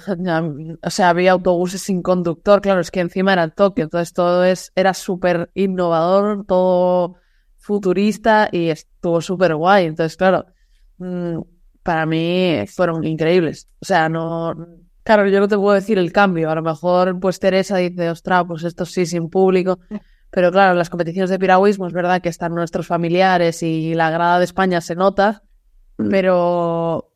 [0.81, 4.71] o sea, había autobuses sin conductor, claro, es que encima era Tokio, entonces todo es,
[4.75, 7.15] era súper innovador, todo
[7.57, 9.85] futurista y estuvo súper guay.
[9.85, 10.45] Entonces, claro,
[10.97, 11.39] mm,
[11.83, 13.69] para mí fueron increíbles.
[13.79, 14.53] O sea, no,
[15.03, 16.49] claro, yo no te puedo decir el cambio.
[16.49, 19.79] A lo mejor, pues Teresa dice, ostras, pues esto sí sin público.
[20.31, 24.09] Pero claro, en las competiciones de piragüismo es verdad que están nuestros familiares y la
[24.09, 25.44] grada de España se nota.
[25.97, 27.11] Pero,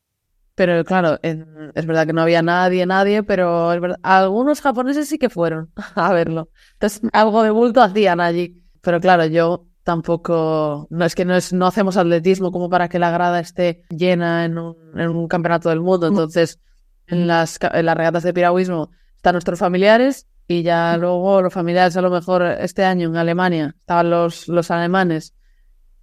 [0.55, 3.71] pero claro, es verdad que no había nadie, nadie, pero
[4.03, 6.49] algunos japoneses sí que fueron a verlo.
[6.73, 8.63] Entonces, algo de bulto hacían allí.
[8.81, 12.99] Pero claro, yo tampoco, no es que no, es, no hacemos atletismo como para que
[12.99, 16.07] la grada esté llena en un, en un campeonato del mundo.
[16.07, 16.13] Mm.
[16.13, 16.59] Entonces,
[17.07, 21.95] en las, en las regatas de piragüismo están nuestros familiares y ya luego los familiares,
[21.97, 25.33] a lo mejor este año en Alemania, estaban los, los alemanes.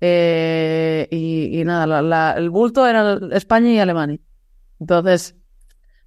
[0.00, 4.18] Eh, y, nada, el bulto era España y Alemania.
[4.78, 5.36] Entonces,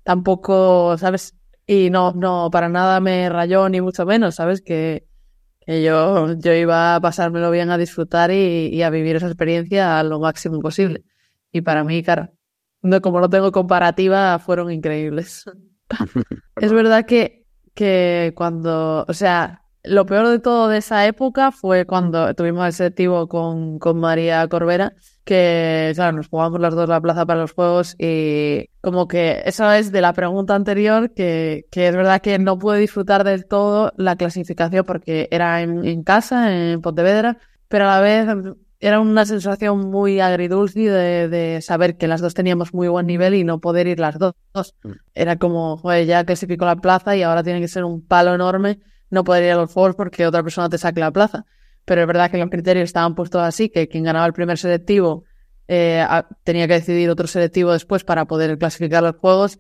[0.03, 1.35] tampoco, ¿sabes?
[1.65, 4.61] Y no, no, para nada me rayó ni mucho menos, ¿sabes?
[4.61, 5.07] Que,
[5.59, 9.99] que yo, yo iba a pasármelo bien, a disfrutar y, y, a vivir esa experiencia
[9.99, 11.03] a lo máximo posible.
[11.51, 12.31] Y para mí, claro,
[12.81, 15.45] no, como no tengo comparativa, fueron increíbles.
[16.57, 17.39] es verdad que
[17.79, 22.73] que cuando, o sea, lo peor de todo de esa época fue cuando tuvimos el
[22.73, 27.53] selectivo con, con María Corbera, que, claro, nos jugamos las dos la plaza para los
[27.53, 32.37] juegos y como que eso es de la pregunta anterior, que, que es verdad que
[32.39, 37.85] no pude disfrutar del todo la clasificación porque era en, en casa, en Pontevedra, pero
[37.85, 38.27] a la vez
[38.79, 43.33] era una sensación muy agridulce de, de, saber que las dos teníamos muy buen nivel
[43.33, 44.35] y no poder ir las dos.
[44.83, 44.91] Mm.
[45.15, 48.79] Era como, joder, ya clasificó la plaza y ahora tiene que ser un palo enorme
[49.09, 51.45] no poder ir a los Juegos porque otra persona te saque la plaza.
[51.85, 55.23] Pero es verdad que los criterios estaban puestos así, que quien ganaba el primer selectivo
[55.67, 56.05] eh,
[56.43, 59.59] tenía que decidir otro selectivo después para poder clasificar los Juegos.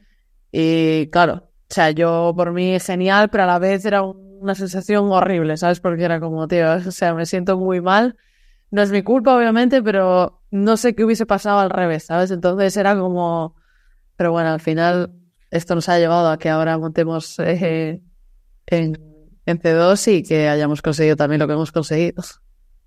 [0.51, 5.11] Y claro, o sea, yo por mí genial, pero a la vez era una sensación
[5.11, 5.79] horrible, ¿sabes?
[5.79, 8.15] Porque era como, tío, o sea, me siento muy mal
[8.71, 12.31] no es mi culpa, obviamente, pero no sé qué hubiese pasado al revés, ¿sabes?
[12.31, 13.55] Entonces era como...
[14.15, 15.13] Pero bueno, al final
[15.49, 18.01] esto nos ha llevado a que ahora montemos eh,
[18.67, 19.08] en,
[19.49, 22.23] en, C2 y que hayamos conseguido también lo que hemos conseguido.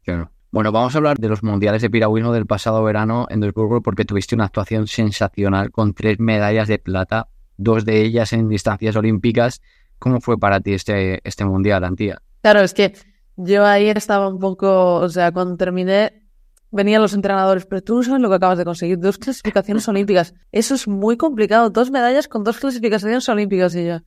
[0.05, 0.31] Claro.
[0.51, 4.05] Bueno, vamos a hablar de los mundiales de piragüismo del pasado verano en Duisburgo porque
[4.05, 9.63] tuviste una actuación sensacional con tres medallas de plata, dos de ellas en distancias olímpicas.
[9.99, 12.21] ¿Cómo fue para ti este, este mundial, Antía?
[12.43, 12.93] Claro, es que
[13.37, 16.23] yo ayer estaba un poco, o sea, cuando terminé,
[16.71, 20.35] venían los entrenadores, pero tú no sabes lo que acabas de conseguir, dos clasificaciones olímpicas.
[20.51, 24.01] Eso es muy complicado, dos medallas con dos clasificaciones olímpicas y yo.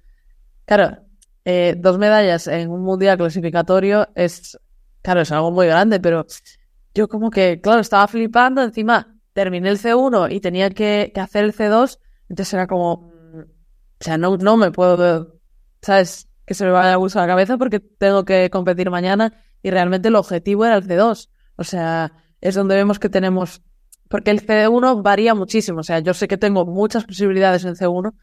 [0.65, 0.97] Claro,
[1.45, 4.59] eh, dos medallas en un mundial clasificatorio es,
[5.01, 6.25] claro, es algo muy grande, pero
[6.93, 11.45] yo como que, claro, estaba flipando, encima terminé el C1 y tenía que, que hacer
[11.45, 15.39] el C2, entonces era como, mm, o sea, no, no me puedo,
[15.81, 16.27] ¿sabes?
[16.45, 20.09] que se me vaya a gusto la cabeza porque tengo que competir mañana y realmente
[20.09, 21.29] el objetivo era el C2.
[21.55, 23.63] O sea, es donde vemos que tenemos,
[24.09, 25.79] porque el C1 varía muchísimo.
[25.79, 28.13] O sea, yo sé que tengo muchas posibilidades en C1,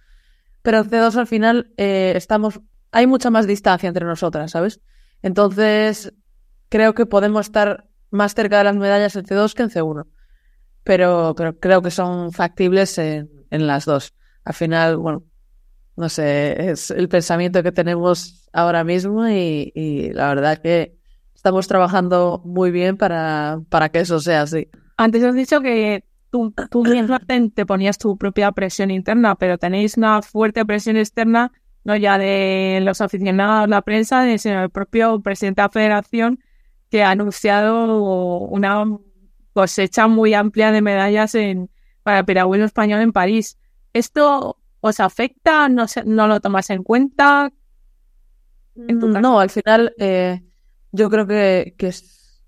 [0.63, 2.61] pero en C2 al final eh, estamos,
[2.93, 4.81] hay mucha más distancia entre nosotras, ¿sabes?
[5.23, 6.13] Entonces,
[6.69, 10.07] creo que podemos estar más cerca de las medallas en C2 que en C1.
[10.85, 14.15] Pero, pero creo que son factibles en, en las dos.
[14.45, 15.25] Al final, bueno,
[15.97, 20.97] no sé, es el pensamiento que tenemos ahora mismo y, la verdad que
[21.35, 24.69] estamos trabajando muy bien para, para que eso sea así.
[24.97, 27.21] Antes has dicho que tú, tú misma
[27.55, 31.53] te ponías tu propia presión interna, pero tenéis una fuerte presión externa,
[31.85, 36.41] no ya de los aficionados, la prensa, sino el propio presidente de la federación
[36.91, 38.85] que ha anunciado una
[39.53, 41.71] cosecha muy amplia de medallas en,
[42.03, 43.59] para el piragüismo español en París.
[43.93, 45.69] ¿Esto ¿Os afecta?
[45.69, 47.53] ¿No, no lo tomas en cuenta?
[48.75, 50.43] Mm, no, al final eh,
[50.91, 52.43] yo creo que, que es,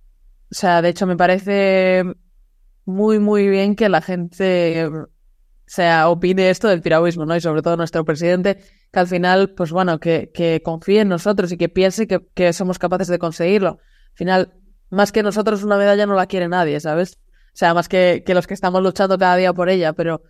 [0.51, 2.03] o sea, de hecho me parece
[2.85, 4.91] muy, muy bien que la gente
[5.67, 7.35] sea, opine esto del piragüismo, ¿no?
[7.37, 8.59] Y sobre todo nuestro presidente,
[8.93, 12.53] que al final, pues bueno, que, que confíe en nosotros y que piense que, que
[12.53, 13.79] somos capaces de conseguirlo.
[14.11, 14.55] Al final,
[14.91, 17.19] más que nosotros una medalla no la quiere nadie, ¿sabes?
[17.55, 20.23] O sea, más que, que los que estamos luchando cada día por ella, pero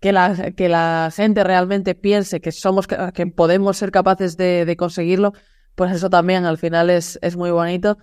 [0.00, 5.32] que la, que la gente realmente piense que somos, que podemos ser capaces de, conseguirlo,
[5.74, 7.98] pues eso también al final es, es muy bonito.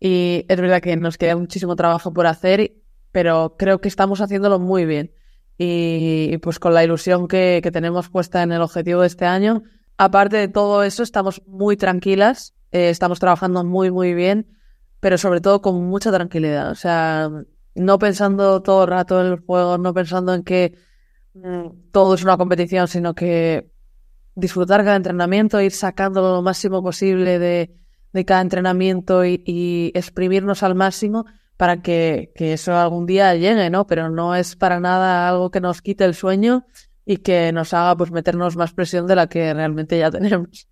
[0.00, 2.72] Y es verdad que nos queda muchísimo trabajo por hacer,
[3.12, 5.12] pero creo que estamos haciéndolo muy bien.
[5.58, 9.62] Y, pues con la ilusión que, tenemos puesta en el objetivo de este año,
[9.96, 14.46] aparte de todo eso, estamos muy tranquilas, eh, estamos trabajando muy, muy bien,
[15.00, 16.70] pero sobre todo con mucha tranquilidad.
[16.70, 17.28] O sea,
[17.74, 20.78] no pensando todo el rato en el juego, no pensando en que
[21.42, 23.70] Mm, todo es una competición, sino que
[24.34, 27.74] disfrutar cada entrenamiento, ir sacando lo máximo posible de,
[28.26, 31.24] cada entrenamiento y, exprimirnos al máximo,
[31.58, 33.86] para que, que eso algún día llegue, ¿no?
[33.86, 36.64] Pero no es para nada algo que nos quite el sueño
[37.04, 40.68] y que nos haga pues meternos más presión de la que realmente ya tenemos.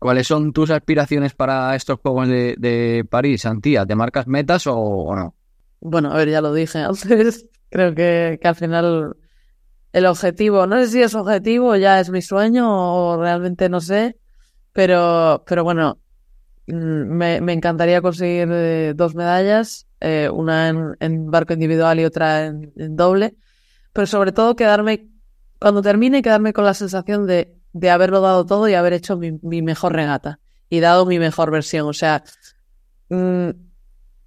[0.00, 3.86] ¿Cuáles son tus aspiraciones para estos Juegos de, de París, Antía?
[3.86, 5.34] ¿Te marcas metas o, o, no?
[5.80, 7.46] Bueno, a ver, ya lo dije antes.
[7.70, 9.16] Creo que, que al final
[9.92, 14.18] el objetivo, no sé si es objetivo, ya es mi sueño o realmente no sé,
[14.72, 16.00] pero, pero bueno,
[16.66, 20.68] mm, me, me encantaría conseguir eh, dos medallas, eh, una
[21.00, 23.36] en, barco individual y otra en, doble,
[23.92, 25.08] pero sobre todo quedarme,
[25.58, 29.62] cuando termine, quedarme con la sensación de, de haberlo dado todo y haber hecho mi,
[29.62, 31.88] mejor regata y dado mi mejor versión.
[31.88, 32.22] O sea,
[33.08, 33.50] mmm,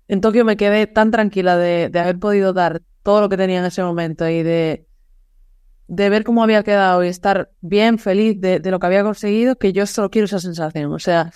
[0.08, 3.60] en Tokio me quedé tan tranquila de, de haber podido dar todo lo que tenía
[3.60, 4.88] en ese momento y de
[5.88, 9.56] de ver cómo había quedado y estar bien, feliz de, de, lo que había conseguido,
[9.56, 10.92] que yo solo quiero esa sensación.
[10.92, 11.32] O sea,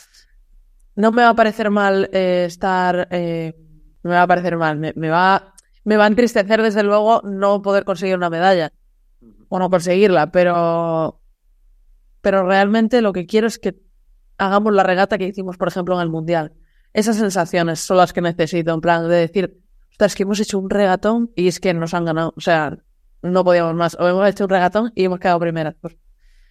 [0.95, 3.55] no me va a parecer mal eh, estar, eh,
[4.03, 7.61] me va a parecer mal, me, me, va, me va a entristecer desde luego no
[7.61, 8.71] poder conseguir una medalla
[9.49, 11.21] o no conseguirla, pero,
[12.21, 13.81] pero realmente lo que quiero es que
[14.37, 16.53] hagamos la regata que hicimos, por ejemplo, en el Mundial.
[16.93, 19.61] Esas sensaciones son las que necesito, en plan de decir,
[20.05, 22.33] es que hemos hecho un regatón y es que nos han ganado.
[22.35, 22.77] O sea,
[23.21, 23.95] no podíamos más.
[23.99, 25.75] O hemos hecho un regatón y hemos quedado primeras.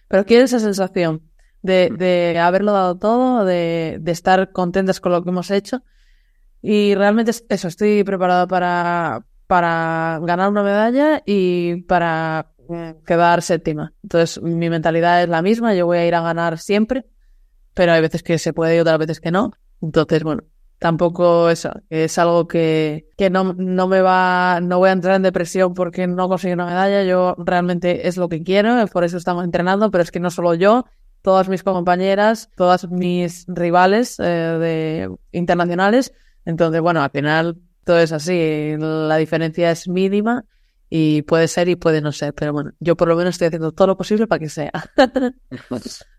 [0.07, 1.29] Pero quiero esa sensación
[1.61, 5.83] de, de haberlo dado todo, de, de, estar contentas con lo que hemos hecho.
[6.61, 13.93] Y realmente eso, estoy preparada para, para ganar una medalla y para mm, quedar séptima.
[14.03, 17.05] Entonces, mi mentalidad es la misma, yo voy a ir a ganar siempre,
[17.73, 19.51] pero hay veces que se puede y otras veces que no.
[19.81, 20.43] Entonces, bueno,
[20.81, 25.21] tampoco eso, es algo que, que no, no me va, no voy a entrar en
[25.21, 29.43] depresión porque no conseguí una medalla, yo realmente es lo que quiero, por eso estamos
[29.43, 30.85] entrenando, pero es que no solo yo,
[31.21, 36.13] todas mis compañeras, todas mis rivales eh, de internacionales,
[36.45, 40.45] entonces bueno, al final todo es así, la diferencia es mínima
[40.89, 43.71] y puede ser y puede no ser, pero bueno, yo por lo menos estoy haciendo
[43.71, 44.71] todo lo posible para que sea.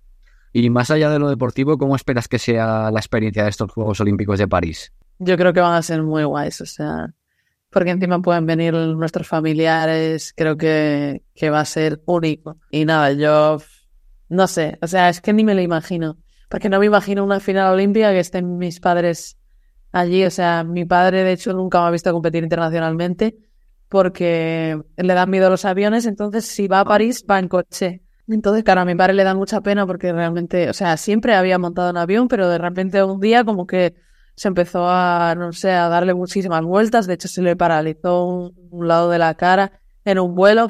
[0.55, 4.01] Y más allá de lo deportivo, ¿cómo esperas que sea la experiencia de estos Juegos
[4.01, 4.93] Olímpicos de París?
[5.19, 7.15] Yo creo que van a ser muy guays, o sea,
[7.71, 12.59] porque encima pueden venir nuestros familiares, creo que, que va a ser único.
[12.71, 13.63] Y nada, yo
[14.29, 16.19] no sé, o sea, es que ni me lo imagino,
[16.51, 19.39] porque no me imagino una final olímpica que estén mis padres
[19.93, 23.37] allí, o sea, mi padre de hecho nunca me ha visto competir internacionalmente
[23.89, 28.65] porque le dan miedo los aviones, entonces si va a París va en coche entonces,
[28.65, 31.91] claro, a mi padre le da mucha pena porque realmente, o sea, siempre había montado
[31.91, 33.95] en avión, pero de repente un día como que
[34.37, 37.07] se empezó a, no sé, a darle muchísimas vueltas.
[37.07, 40.69] De hecho, se le paralizó un, un lado de la cara en un vuelo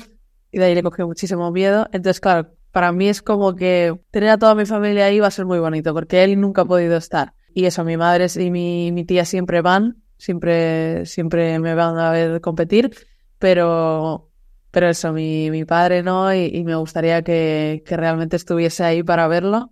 [0.51, 1.87] y de ahí le cogió muchísimo miedo.
[1.93, 5.31] Entonces, claro, para mí es como que tener a toda mi familia ahí va a
[5.31, 7.35] ser muy bonito porque él nunca ha podido estar.
[7.55, 12.11] Y eso, mi madre y mi, mi tía siempre van, siempre, siempre me van a
[12.11, 12.91] ver competir,
[13.39, 14.33] pero
[14.73, 19.03] pero eso, mi, mi padre no, y, y me gustaría que, que, realmente estuviese ahí
[19.03, 19.71] para verlo.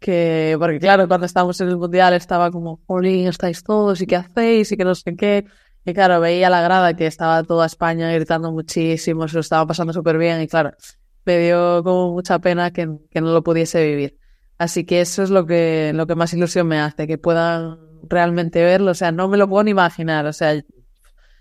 [0.00, 4.16] Que, porque claro, cuando estábamos en el mundial estaba como, jolín, estáis todos y qué
[4.16, 5.46] hacéis y que no sé qué.
[5.84, 9.92] Y claro, veía la grada que estaba toda España gritando muchísimo, se lo estaba pasando
[9.92, 10.72] súper bien y claro,
[11.24, 14.19] me dio como mucha pena que, que no lo pudiese vivir.
[14.60, 18.62] Así que eso es lo que, lo que más ilusión me hace, que puedan realmente
[18.62, 18.90] verlo.
[18.90, 20.62] O sea, no me lo puedo ni imaginar, o sea,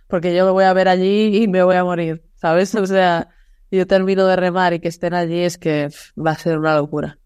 [0.07, 2.23] porque yo lo voy a ver allí y me voy a morir.
[2.39, 2.73] ¿sabes?
[2.75, 3.29] O sea,
[3.71, 7.19] yo termino de remar y que estén allí es que va a ser una locura.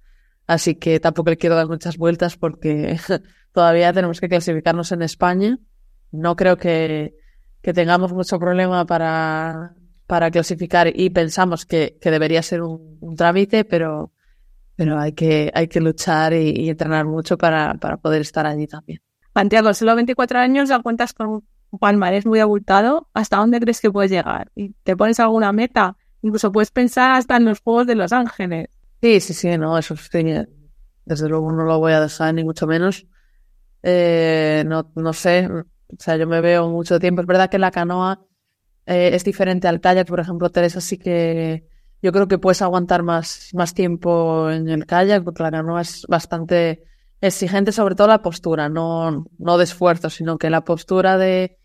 [0.48, 2.98] Así que tampoco le quiero dar muchas vueltas porque
[3.54, 5.60] todavía tenemos que clasificarnos en España.
[6.12, 7.16] No creo que,
[7.62, 9.76] que tengamos mucho problema para,
[10.08, 14.12] para clasificar y pensamos que, que debería ser un, un, trámite, pero,
[14.76, 18.68] pero hay que, hay que luchar y, y entrenar mucho para, para poder estar allí
[18.68, 19.00] también.
[19.34, 21.44] Santiago, solo 24 años ya cuentas con
[21.80, 24.52] palmarés muy abultado, ¿hasta dónde crees que puedes llegar?
[24.56, 25.98] ¿Y te pones alguna meta?
[26.22, 28.70] Incluso puedes pensar hasta en los Juegos de Los Ángeles.
[29.02, 30.24] Sí, sí, sí, no, eso sí,
[31.06, 33.06] desde luego no lo voy a dejar, ni mucho menos.
[33.82, 35.66] Eh, no, no sé, o
[36.00, 37.22] sea, yo me veo mucho tiempo.
[37.22, 38.26] Es verdad que la canoa
[38.86, 41.68] eh, es diferente al kayak, por ejemplo, Teresa sí que
[42.04, 46.06] yo creo que puedes aguantar más, más tiempo en el kayak, porque la canoa es
[46.10, 46.84] bastante
[47.22, 51.58] exigente, sobre todo la postura, no, no de esfuerzo, sino que la postura de,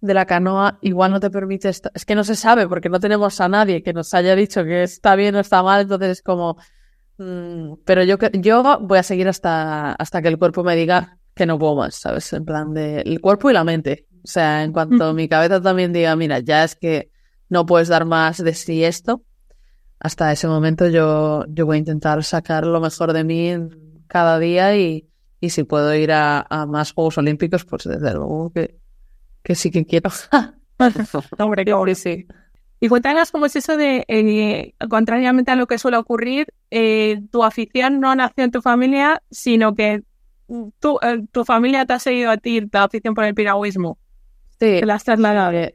[0.00, 1.90] de la canoa igual no te permite estar...
[1.96, 4.84] Es que no se sabe porque no tenemos a nadie que nos haya dicho que
[4.84, 6.58] está bien o está mal, entonces es como...
[7.18, 11.44] Mmm, pero yo, yo voy a seguir hasta, hasta que el cuerpo me diga que
[11.44, 12.32] no puedo más, ¿sabes?
[12.32, 13.00] En plan de...
[13.00, 14.06] El cuerpo y la mente.
[14.22, 17.10] O sea, en cuanto mi cabeza también diga, mira, ya es que
[17.48, 19.24] no puedes dar más de sí esto,
[20.02, 23.54] hasta ese momento yo, yo voy a intentar sacar lo mejor de mí
[24.08, 25.08] cada día y,
[25.40, 28.80] y si puedo ir a, a más Juegos Olímpicos, pues desde luego que,
[29.44, 30.10] que sí que quiero.
[31.38, 31.86] Hombre, claro.
[31.86, 32.26] Sí, sí.
[32.80, 37.44] Y cuéntanos cómo es eso de, eh, contrariamente a lo que suele ocurrir, eh, tu
[37.44, 40.02] afición no nació en tu familia, sino que
[40.80, 43.98] tu, eh, tu familia te ha seguido a ti, la afición por el piragüismo.
[44.58, 45.68] Sí, Te la has trasladado.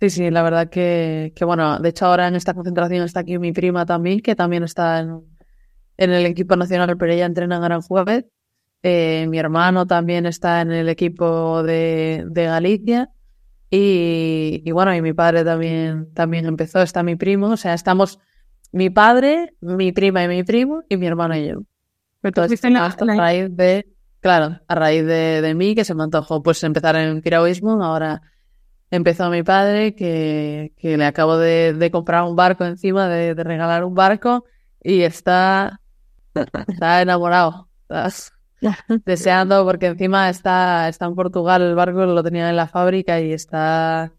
[0.00, 3.38] Sí, sí, la verdad que, que, bueno, de hecho ahora en esta concentración está aquí
[3.38, 5.22] mi prima también, que también está en,
[5.98, 8.26] en el equipo nacional, pero ella entrena en Aranjuez.
[8.82, 13.10] Eh, mi hermano también está en el equipo de, de Galicia.
[13.70, 18.20] Y, y bueno, y mi padre también, también empezó, está mi primo, o sea, estamos
[18.72, 21.62] mi padre, mi prima y mi primo, y mi hermano y yo.
[22.22, 23.86] Entonces, la- hasta la- a raíz de,
[24.20, 28.22] claro, a raíz de, de mí, que se me antojó pues empezar en piragüismo, ahora
[28.94, 33.44] empezó mi padre, que, que le acabo de, de comprar un barco encima, de, de
[33.44, 34.44] regalar un barco,
[34.82, 35.80] y está,
[36.68, 37.68] está enamorado.
[37.88, 38.08] Está
[39.04, 43.32] deseando, porque encima está, está en Portugal el barco, lo tenía en la fábrica y
[43.32, 44.12] está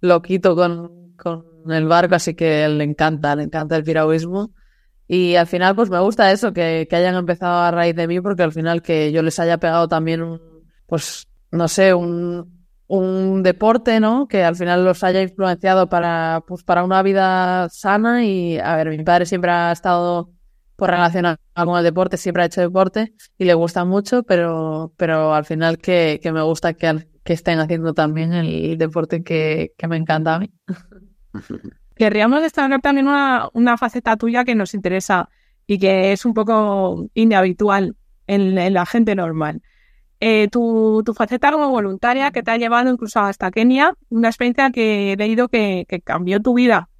[0.00, 4.50] loquito con, con el barco, así que le encanta, le encanta el piragüismo.
[5.08, 8.20] Y al final, pues me gusta eso, que, que hayan empezado a raíz de mí,
[8.20, 10.40] porque al final que yo les haya pegado también un,
[10.86, 12.59] pues, no sé, un,
[12.90, 14.26] un deporte, ¿no?
[14.26, 18.24] Que al final los haya influenciado para, pues, para una vida sana.
[18.24, 20.32] Y, a ver, mi padre siempre ha estado
[20.74, 25.34] por relacionado con el deporte, siempre ha hecho deporte y le gusta mucho, pero, pero
[25.34, 29.86] al final que, que me gusta que, que estén haciendo también el deporte que, que
[29.86, 30.50] me encanta a mí.
[31.94, 35.28] Querríamos destacar también una, una faceta tuya que nos interesa
[35.66, 37.94] y que es un poco inhabitual
[38.26, 39.62] en, en la gente normal.
[40.20, 44.70] Eh, tu, tu faceta como voluntaria que te ha llevado incluso hasta Kenia, una experiencia
[44.70, 46.90] que he leído que, que cambió tu vida.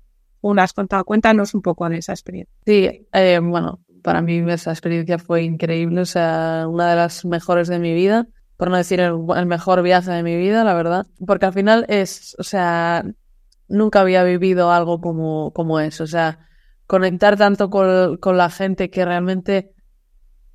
[0.40, 2.56] Una has contado, cuéntanos un poco de esa experiencia.
[2.64, 7.68] Sí, eh, bueno, para mí esa experiencia fue increíble, o sea, una de las mejores
[7.68, 11.06] de mi vida, por no decir el, el mejor viaje de mi vida, la verdad,
[11.26, 13.04] porque al final es, o sea,
[13.68, 16.38] nunca había vivido algo como, como eso, o sea,
[16.86, 19.72] conectar tanto con, con la gente que realmente,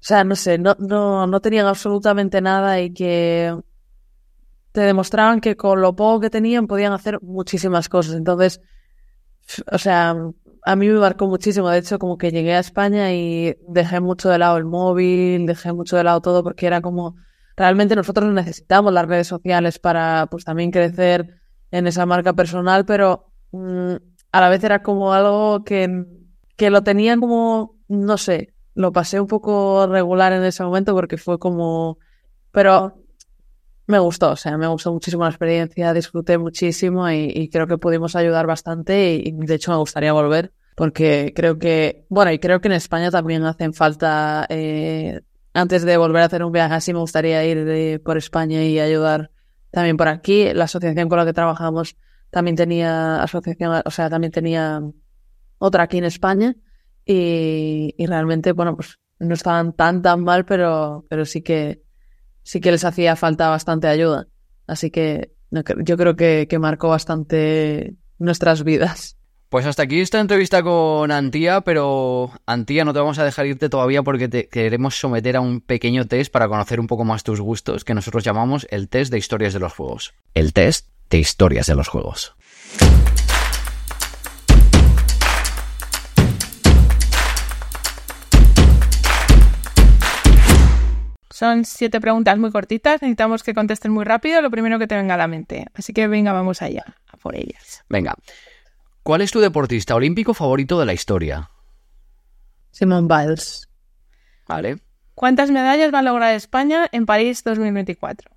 [0.07, 3.57] sea, no sé, no, no, no tenían absolutamente nada y que
[4.71, 8.15] te demostraban que con lo poco que tenían podían hacer muchísimas cosas.
[8.15, 8.61] Entonces,
[9.71, 10.15] o sea,
[10.63, 11.69] a mí me marcó muchísimo.
[11.69, 15.73] De hecho, como que llegué a España y dejé mucho de lado el móvil, dejé
[15.73, 17.15] mucho de lado todo porque era como,
[17.57, 21.41] realmente nosotros necesitamos las redes sociales para, pues también crecer
[21.71, 23.95] en esa marca personal, pero mm,
[24.31, 26.05] a la vez era como algo que,
[26.57, 31.17] que lo tenía como, no sé, lo pasé un poco regular en ese momento porque
[31.17, 31.97] fue como,
[32.51, 33.01] pero
[33.87, 38.15] me gustó, o sea, me gustó muchísimo la experiencia, disfruté muchísimo y, creo que pudimos
[38.15, 42.67] ayudar bastante y, de hecho me gustaría volver porque creo que, bueno, y creo que
[42.67, 45.21] en España también hacen falta, eh,
[45.53, 49.31] antes de volver a hacer un viaje así, me gustaría ir por España y ayudar
[49.71, 50.53] también por aquí.
[50.53, 51.95] La asociación con la que trabajamos
[52.29, 54.81] también tenía asociación, o sea, también tenía
[55.59, 56.57] otra aquí en España
[57.05, 61.81] y, y realmente, bueno, pues no estaban tan tan mal, pero, pero sí que
[62.43, 64.27] sí que les hacía falta bastante ayuda.
[64.67, 69.17] Así que no, yo creo que, que, marcó bastante nuestras vidas.
[69.49, 73.69] Pues hasta aquí esta entrevista con Antía, pero Antía no te vamos a dejar irte
[73.69, 77.39] todavía porque te queremos someter a un pequeño test para conocer un poco más tus
[77.39, 80.13] gustos, que nosotros llamamos el test de historias de los juegos.
[80.33, 82.35] El test de historias de los juegos.
[91.35, 95.15] Son siete preguntas muy cortitas, necesitamos que contesten muy rápido lo primero que te venga
[95.15, 95.65] a la mente.
[95.73, 97.83] Así que venga, vamos allá, a por ellas.
[97.89, 98.15] Venga.
[99.03, 101.51] ¿Cuál es tu deportista olímpico favorito de la historia?
[102.71, 103.67] Simon Biles.
[104.47, 104.77] Vale.
[105.13, 108.31] ¿Cuántas medallas va a lograr España en París 2024?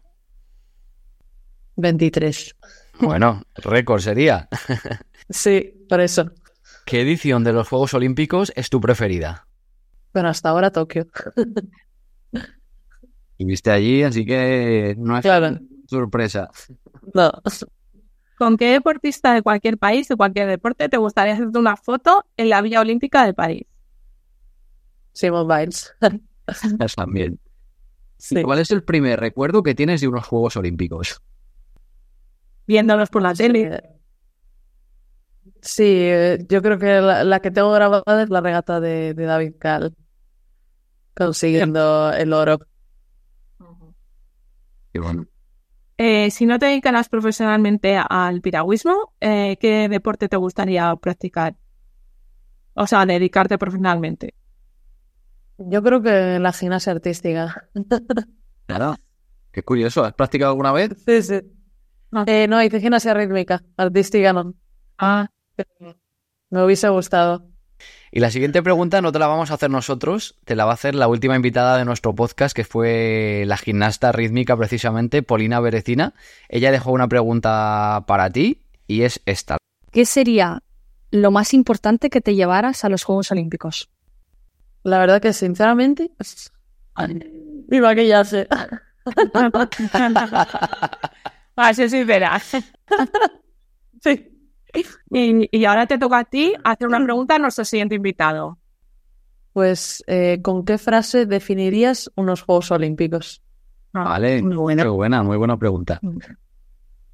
[1.76, 2.56] 23.
[2.98, 4.48] Bueno, récord sería.
[5.30, 6.32] sí, por eso.
[6.84, 9.46] ¿Qué edición de los Juegos Olímpicos es tu preferida?
[10.12, 11.06] Bueno, hasta ahora Tokio.
[13.38, 15.58] Y viste allí, así que no es claro.
[15.86, 16.50] sorpresa.
[17.14, 17.30] No.
[18.36, 22.48] ¿Con qué deportista de cualquier país, de cualquier deporte, te gustaría hacerte una foto en
[22.50, 23.66] la Villa Olímpica de París?
[25.12, 25.94] Simon Biles.
[26.96, 27.38] También.
[28.16, 28.42] Sí.
[28.42, 31.20] ¿Cuál es el primer recuerdo que tienes de unos Juegos Olímpicos?
[32.66, 33.80] Viéndolos por la tele.
[35.62, 36.08] Sí,
[36.48, 39.94] yo creo que la, la que tengo grabada es la regata de, de David Cal,
[41.14, 42.58] consiguiendo el oro.
[44.92, 45.26] Qué bueno.
[45.98, 51.56] Eh, si no te dedicaras profesionalmente al piragüismo, eh, ¿qué deporte te gustaría practicar?
[52.74, 54.34] O sea, dedicarte profesionalmente.
[55.58, 57.68] Yo creo que la gimnasia artística.
[58.68, 59.00] Nada.
[59.50, 60.04] Qué curioso.
[60.04, 60.90] ¿Has practicado alguna vez?
[61.04, 61.40] Sí, sí.
[62.26, 64.54] Eh, no, hice gimnasia rítmica, artística no.
[64.98, 65.28] Ah,
[66.50, 67.44] Me hubiese gustado.
[68.10, 70.74] Y la siguiente pregunta no te la vamos a hacer nosotros, te la va a
[70.74, 76.14] hacer la última invitada de nuestro podcast, que fue la gimnasta rítmica precisamente, Polina Berecina.
[76.48, 79.58] Ella dejó una pregunta para ti y es esta.
[79.92, 80.62] ¿Qué sería
[81.10, 83.90] lo más importante que te llevaras a los Juegos Olímpicos?
[84.82, 86.10] La verdad que sinceramente,
[87.68, 88.48] mi maquillaje.
[91.58, 92.40] Va a ser sincera.
[94.00, 94.37] sí.
[95.10, 98.58] Y, y ahora te toca a ti hacer una pregunta a nuestro siguiente invitado.
[99.52, 103.42] Pues, eh, ¿con qué frase definirías unos Juegos Olímpicos?
[103.92, 104.84] Vale, muy buena.
[104.84, 106.00] muy buena, muy buena pregunta.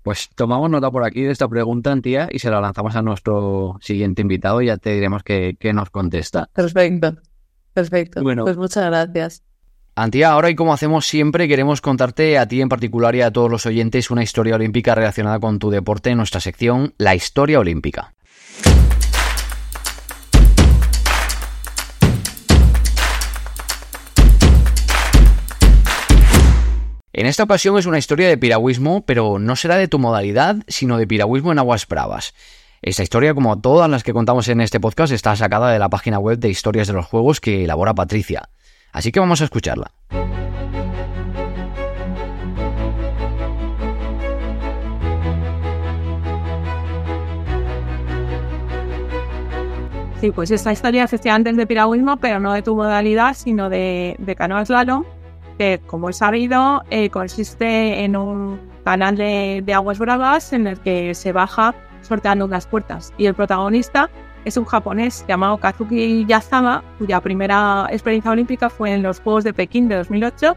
[0.02, 3.78] Pues tomamos nota por aquí de esta pregunta, Antía, y se la lanzamos a nuestro
[3.80, 6.50] siguiente invitado y ya te diremos qué, qué nos contesta.
[6.52, 7.16] Perfecto.
[7.72, 8.22] Perfecto.
[8.22, 8.44] Bueno.
[8.44, 9.42] Pues muchas gracias.
[9.97, 13.49] Antía, ahora y como hacemos siempre, queremos contarte a ti en particular y a todos
[13.49, 18.12] los oyentes una historia olímpica relacionada con tu deporte en nuestra sección La Historia Olímpica.
[27.12, 30.99] En esta ocasión es una historia de piragüismo, pero no será de tu modalidad, sino
[30.99, 32.34] de piragüismo en aguas bravas.
[32.82, 36.18] Esta historia, como todas las que contamos en este podcast, está sacada de la página
[36.18, 38.49] web de Historias de los Juegos que elabora Patricia.
[38.95, 39.90] Así que vamos a escucharla.
[50.20, 54.14] Sí, pues esta historia efectivamente es de piragüismo, pero no de tu modalidad, sino de,
[54.18, 55.05] de canoa slalom,
[55.59, 60.78] que como he sabido, eh, consiste en un canal de, de aguas bravas en el
[60.78, 63.12] que se baja sorteando unas puertas.
[63.18, 64.09] Y el protagonista
[64.45, 69.55] es un japonés llamado Kazuki Yazawa, cuya primera experiencia olímpica fue en los Juegos de
[69.55, 70.57] Pekín de 2008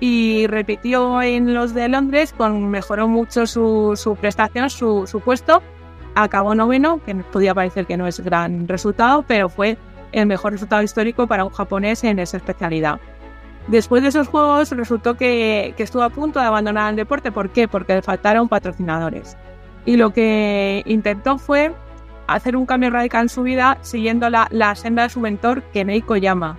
[0.00, 5.62] y repitió en los de Londres, con, mejoró mucho su, su prestación, su, su puesto.
[6.14, 9.76] Acabó noveno, que podía parecer que no es gran resultado, pero fue
[10.12, 13.00] el mejor resultado histórico para un japonés en esa especialidad.
[13.68, 17.32] Después de esos juegos resultó que, que estuvo a punto de abandonar el deporte.
[17.32, 17.66] ¿Por qué?
[17.66, 19.36] Porque le faltaron patrocinadores.
[19.84, 21.74] Y lo que intentó fue
[22.26, 26.02] hacer un cambio radical en su vida siguiendo la, la senda de su mentor, Kenei
[26.02, 26.56] Koyama,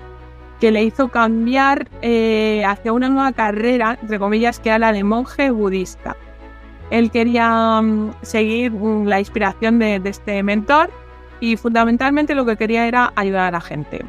[0.60, 5.04] que le hizo cambiar eh, hacia una nueva carrera, entre comillas, que era la de
[5.04, 6.16] monje budista.
[6.90, 10.90] Él quería mm, seguir mm, la inspiración de, de este mentor
[11.40, 14.06] y fundamentalmente lo que quería era ayudar a la gente.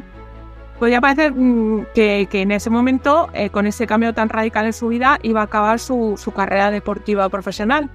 [0.79, 4.73] Podría parecer mm, que, que en ese momento, eh, con ese cambio tan radical en
[4.73, 7.91] su vida, iba a acabar su, su carrera deportiva profesional.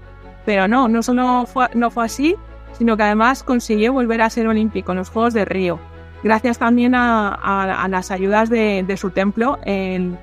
[0.46, 2.36] Pero no, no solo fue, no fue así,
[2.78, 5.80] sino que además consiguió volver a ser olímpico en los Juegos de Río,
[6.24, 10.18] gracias también a, las ayudas de, su templo, el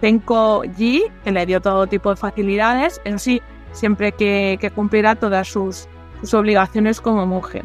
[0.00, 3.42] Tenko Ji, que le dio todo tipo de facilidades, eso sí,
[3.72, 5.88] siempre que, que cumpliera todas sus,
[6.32, 7.62] obligaciones como monje.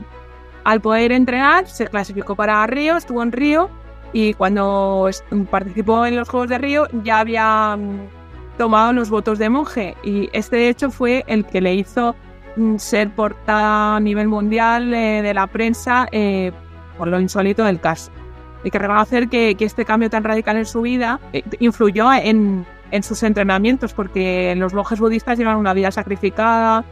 [0.63, 3.69] Al poder entrenar, se clasificó para Río, estuvo en Río
[4.13, 5.09] y cuando
[5.49, 10.29] participó en los Juegos de Río ya había mm, tomado los votos de monje y
[10.33, 12.15] este hecho fue el que le hizo
[12.77, 16.51] ser portada a nivel mundial eh, de la prensa eh,
[16.97, 18.11] por lo insólito del caso.
[18.63, 22.65] Hay que reconocer que, que este cambio tan radical en su vida eh, influyó en,
[22.91, 26.83] en sus entrenamientos porque los monjes budistas llevan una vida sacrificada.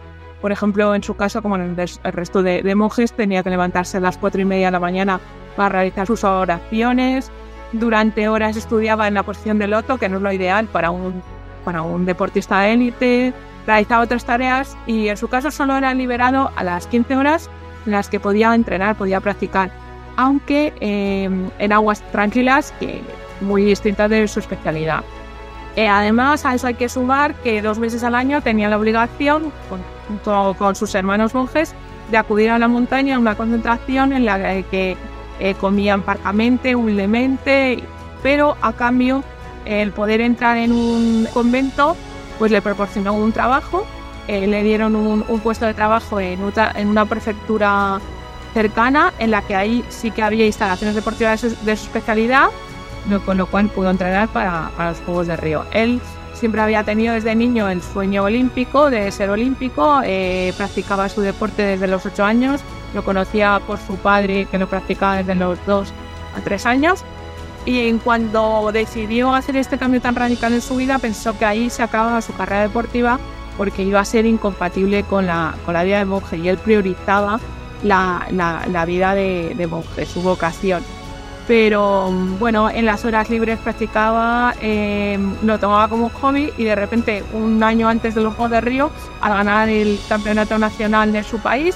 [0.42, 3.42] Por ejemplo, en su caso, como en el, des- el resto de, de monjes, tenía
[3.42, 5.20] que levantarse a las cuatro y media de la mañana
[5.56, 7.32] para realizar sus oraciones.
[7.72, 11.24] Durante horas estudiaba en la posición de loto, que no es lo ideal para un,
[11.64, 13.34] para un deportista de élite.
[13.66, 17.50] Realizaba otras tareas y en su caso solo era liberado a las 15 horas
[17.86, 19.72] en las que podía entrenar, podía practicar.
[20.18, 23.02] Aunque eh, en aguas tranquilas, que
[23.42, 25.04] muy distintas de su especialidad.
[25.76, 29.52] Eh, además, a eso hay que sumar que dos meses al año tenía la obligación,
[30.08, 31.76] junto con sus hermanos monjes,
[32.12, 34.96] de acudir a la montaña a una concentración en la que
[35.40, 37.84] eh, comían parcamente, humildemente,
[38.24, 39.24] pero a cambio
[39.66, 41.98] el poder entrar en un convento
[42.38, 43.86] pues le proporcionó un trabajo,
[44.28, 48.00] eh, le dieron un, puesto de trabajo en, una prefectura
[48.54, 52.50] cercana en la que ahí sí que había instalaciones deportivas de su, de especialidad,
[53.26, 55.66] con lo cual pudo entrenar para, para los Juegos de Río.
[55.72, 56.02] Él
[56.36, 61.64] siempre había tenido desde niño el sueño olímpico, de ser olímpico, eh, practicaba su deporte
[61.64, 62.62] desde los 8 años,
[62.94, 65.94] lo conocía por su padre que lo practicaba desde los 2
[66.38, 67.04] a 3 años.
[67.66, 71.82] Y cuando decidió hacer este cambio tan radical en su vida, pensó que ahí se
[71.84, 73.20] acababa su carrera deportiva
[73.58, 77.40] porque iba a ser incompatible con la, con la vida de monje y él priorizaba
[77.84, 80.84] la, la- vida de, de monje, su vocación.
[81.48, 87.24] pero bueno, en las horas libres practicaba, eh, lo tomaba como hobby y de repente
[87.34, 88.92] un año antes de los Juegos de Río,
[89.22, 91.76] al ganar el campeonato nacional de su país,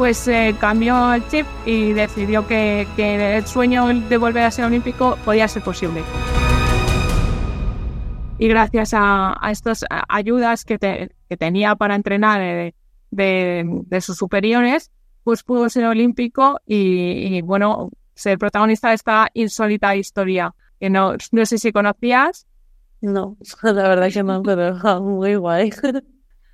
[0.00, 4.64] pues eh, cambió el chip y decidió que, que el sueño de volver a ser
[4.64, 6.02] olímpico podía ser posible
[8.38, 12.74] y gracias a, estas ayudas que, que, tenía para entrenar de,
[13.10, 14.90] de, sus superiores,
[15.22, 21.44] pues pudo ser olímpico y, bueno, ser protagonista de esta insólita historia que no, no
[21.44, 22.46] sé si conocías.
[23.02, 25.70] No, la verdad que no, pero muy guay.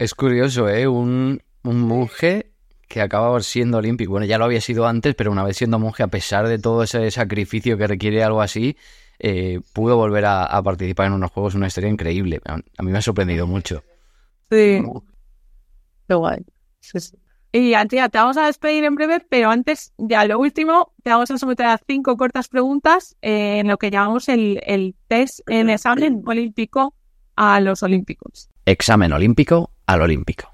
[0.01, 0.89] Es curioso, ¿eh?
[0.89, 2.56] Un, un monje
[2.89, 4.13] que acaba siendo olímpico.
[4.13, 6.83] Bueno, ya lo había sido antes, pero una vez siendo monje, a pesar de todo
[6.83, 8.77] ese sacrificio que requiere algo así,
[9.19, 12.41] eh, pudo volver a, participar en unos juegos, una historia increíble.
[12.45, 13.83] A, mí me ha sorprendido mucho.
[14.51, 14.83] Sí.
[16.09, 16.45] Qué guay.
[17.53, 21.31] Y Antía, te vamos a despedir en breve, pero antes, ya lo último, te vamos
[21.31, 25.71] a someter a cinco cortas preguntas eh, en lo que llamamos el, el test en
[25.71, 26.95] examen olímpico
[27.35, 28.51] a los olímpicos.
[28.67, 30.51] Examen olímpico al olímpico.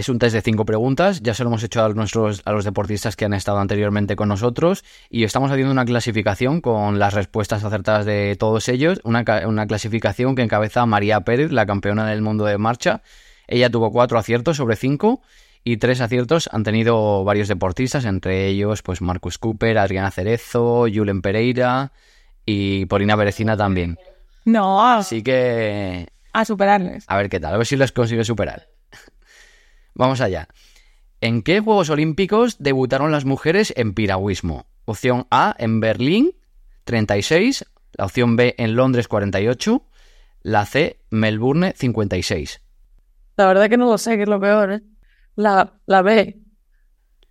[0.00, 2.64] Es un test de cinco preguntas, ya se lo hemos hecho a, nuestros, a los
[2.64, 7.64] deportistas que han estado anteriormente con nosotros y estamos haciendo una clasificación con las respuestas
[7.64, 9.24] acertadas de todos ellos, una,
[9.66, 13.02] clasificación que encabeza María Pérez, la campeona del mundo de marcha.
[13.46, 15.20] Ella tuvo cuatro aciertos sobre cinco
[15.64, 21.20] y tres aciertos han tenido varios deportistas, entre ellos pues Marcus Cooper, Adriana Cerezo, Julen
[21.20, 21.92] Pereira
[22.46, 23.98] y Polina Berecina también.
[24.46, 24.82] No.
[24.82, 26.08] Así que...
[26.32, 27.04] A superarles.
[27.06, 28.70] A ver qué tal, a ver si les consigue superar.
[29.94, 30.48] Vamos allá.
[31.20, 34.66] ¿En qué Juegos Olímpicos debutaron las mujeres en piragüismo?
[34.86, 36.34] Opción A, en Berlín,
[36.84, 37.66] 36.
[37.92, 39.82] La opción B, en Londres, 48.
[40.42, 42.62] La C, Melbourne, 56.
[43.36, 44.82] La verdad que no lo sé, que es lo peor, ¿eh?
[45.36, 46.40] La, la B.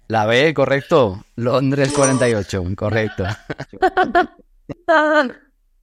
[0.07, 1.23] La B, correcto.
[1.35, 3.25] Londres 48, correcto.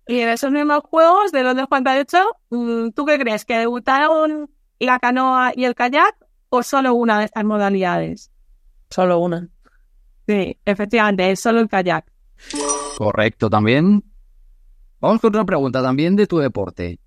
[0.06, 3.44] y en esos mismos juegos de Londres 48, mm, ¿tú qué crees?
[3.44, 6.16] ¿Que debutaron la canoa y el kayak
[6.48, 8.30] o solo una de estas modalidades?
[8.90, 9.48] Solo una.
[10.26, 12.04] Sí, efectivamente, es solo el kayak.
[12.98, 14.04] Correcto también.
[15.00, 16.98] Vamos con otra pregunta también de tu deporte.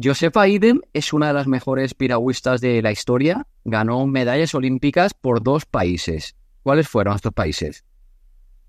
[0.00, 3.46] Josefa Idem es una de las mejores piragüistas de la historia.
[3.64, 6.36] Ganó medallas olímpicas por dos países.
[6.62, 7.84] ¿Cuáles fueron estos países?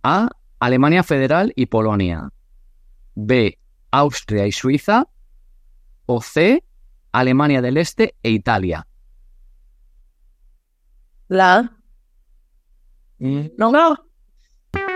[0.01, 0.29] A.
[0.59, 2.29] Alemania Federal y Polonia.
[3.15, 3.57] B.
[3.91, 5.07] Austria y Suiza.
[6.05, 6.63] O C.
[7.11, 8.87] Alemania del Este e Italia.
[11.27, 11.71] La.
[13.19, 13.47] Mm.
[13.57, 13.97] No, no.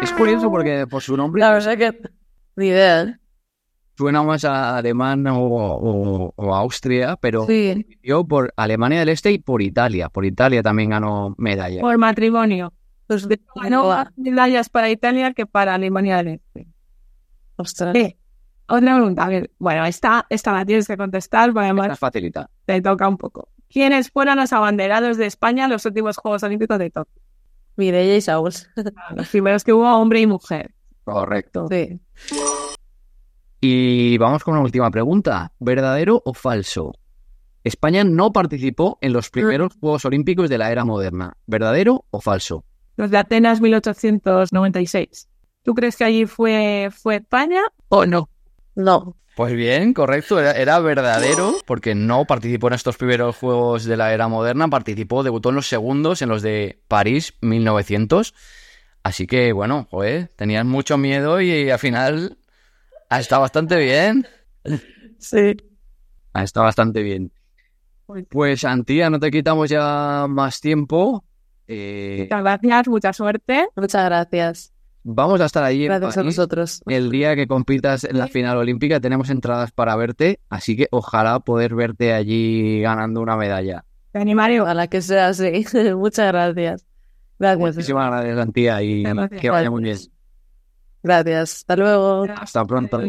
[0.02, 1.40] Es curioso porque por su nombre.
[1.40, 2.02] La verdad que.
[2.56, 3.04] Ni idea.
[3.04, 3.16] ¿eh?
[3.98, 7.86] Suena más a alemán o, Austria, pero sí.
[8.04, 10.10] yo por Alemania del Este y por Italia.
[10.10, 11.82] Por Italia también ganó medallas.
[11.82, 12.74] Por matrimonio.
[13.08, 16.68] Pues ganó más medallas para Italia que para Alemania del Este.
[17.56, 17.94] Ostras.
[17.96, 18.16] Sí.
[18.68, 19.24] Otra pregunta.
[19.24, 21.98] A ver, bueno, esta, esta la tienes que contestar, porque además.
[21.98, 22.50] facilita.
[22.66, 23.50] Te toca un poco.
[23.70, 27.22] ¿Quiénes fueron los abanderados de España en los últimos Juegos Olímpicos de Tokio?
[27.76, 28.52] Mireia y Saúl.
[29.16, 30.74] Los primeros que hubo hombre y mujer.
[31.04, 31.68] Correcto.
[31.70, 32.00] Sí.
[33.62, 35.52] Y vamos con una última pregunta.
[35.60, 36.94] ¿Verdadero o falso?
[37.64, 39.80] España no participó en los primeros mm.
[39.80, 41.38] Juegos Olímpicos de la era moderna.
[41.46, 42.64] ¿Verdadero o falso?
[42.96, 45.30] Los de Atenas 1896.
[45.64, 48.30] ¿Tú crees que allí fue, fue España o no?
[48.78, 49.18] No.
[49.36, 54.28] Pues bien, correcto, era, verdadero, porque no participó en estos primeros juegos de la era
[54.28, 58.34] moderna, participó, debutó en los segundos, en los de París 1900.
[59.04, 62.38] Así que, bueno, joder, tenían mucho miedo y al final
[63.10, 64.28] ha estado bastante bien.
[65.20, 65.58] Sí.
[66.34, 67.32] Ha estado bastante bien.
[68.30, 71.24] Pues, Antía, no te quitamos ya más tiempo.
[71.68, 73.68] Eh, muchas gracias, mucha suerte.
[73.76, 74.74] Muchas gracias.
[75.10, 76.82] Vamos a estar allí Gracias a nosotros.
[76.86, 79.00] el día que compitas en la final olímpica.
[79.00, 83.86] Tenemos entradas para verte, así que ojalá poder verte allí ganando una medalla.
[84.12, 84.60] Te animaré.
[84.60, 85.66] Ojalá que sea así.
[85.96, 86.86] Muchas gracias.
[87.40, 87.76] Gracias.
[87.76, 89.06] Muchísimas gracias, Antía, y
[89.40, 89.98] que vaya muy bien.
[91.04, 91.54] Gracias.
[91.60, 92.26] Hasta luego.
[92.36, 93.02] Hasta pronto.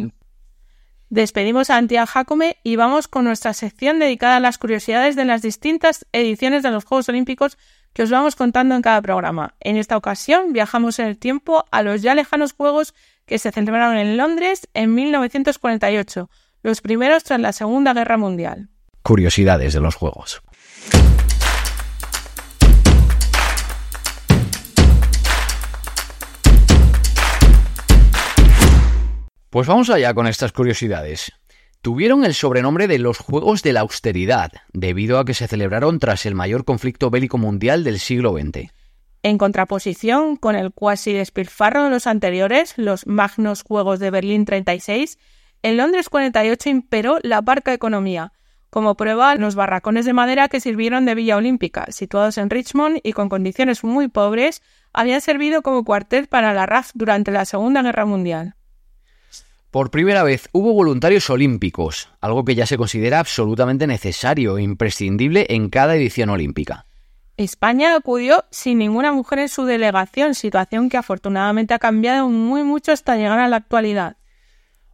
[1.11, 5.43] Despedimos a Antía Jacome y vamos con nuestra sección dedicada a las curiosidades de las
[5.43, 7.59] distintas ediciones de los Juegos Olímpicos
[7.93, 9.55] que os vamos contando en cada programa.
[9.61, 12.95] En esta ocasión viajamos en el tiempo a los ya lejanos Juegos
[13.27, 16.31] que se celebraron en Londres en 1948,
[16.63, 18.69] los primeros tras la Segunda Guerra Mundial.
[19.03, 20.43] Curiosidades de los Juegos.
[29.51, 31.33] Pues vamos allá con estas curiosidades.
[31.83, 36.27] Tuvieron el sobrenombre de los Juegos de la Austeridad, debido a que se celebraron tras
[36.27, 38.71] el mayor conflicto bélico mundial del siglo XX.
[39.23, 45.19] En contraposición con el cuasi despilfarro de los anteriores, los Magnos Juegos de Berlín 36,
[45.63, 48.33] en Londres 48 imperó la parca economía,
[48.71, 53.13] como prueba los barracones de madera que sirvieron de Villa Olímpica, situados en Richmond y
[53.13, 54.63] con condiciones muy pobres,
[54.93, 58.58] habían servido como cuartel para la RAF durante la Segunda Guerra Mundial.
[59.71, 65.47] Por primera vez hubo voluntarios olímpicos, algo que ya se considera absolutamente necesario e imprescindible
[65.51, 66.87] en cada edición olímpica.
[67.37, 72.93] España acudió sin ninguna mujer en su delegación, situación que afortunadamente ha cambiado muy mucho
[72.93, 74.17] hasta llegar a la actualidad.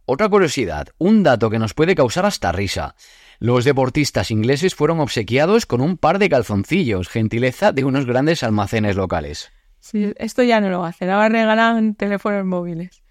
[0.05, 2.95] Otra curiosidad, un dato que nos puede causar hasta risa.
[3.39, 8.97] Los deportistas ingleses fueron obsequiados con un par de calzoncillos, gentileza de unos grandes almacenes
[8.97, 9.51] locales.
[9.79, 13.04] Sí, esto ya no lo hacen, ahora regalan teléfonos móviles.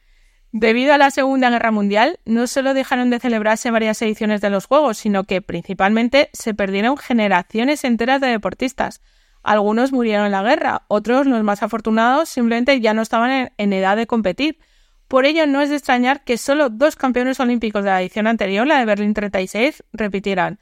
[0.57, 4.67] Debido a la Segunda Guerra Mundial, no solo dejaron de celebrarse varias ediciones de los
[4.67, 9.01] Juegos, sino que principalmente se perdieron generaciones enteras de deportistas.
[9.43, 13.97] Algunos murieron en la guerra, otros, los más afortunados, simplemente ya no estaban en, edad
[13.97, 14.61] de competir.
[15.09, 18.65] Por ello, no es de extrañar que solo dos campeones olímpicos de la edición anterior,
[18.65, 20.61] la de Berlín 36, repitieran.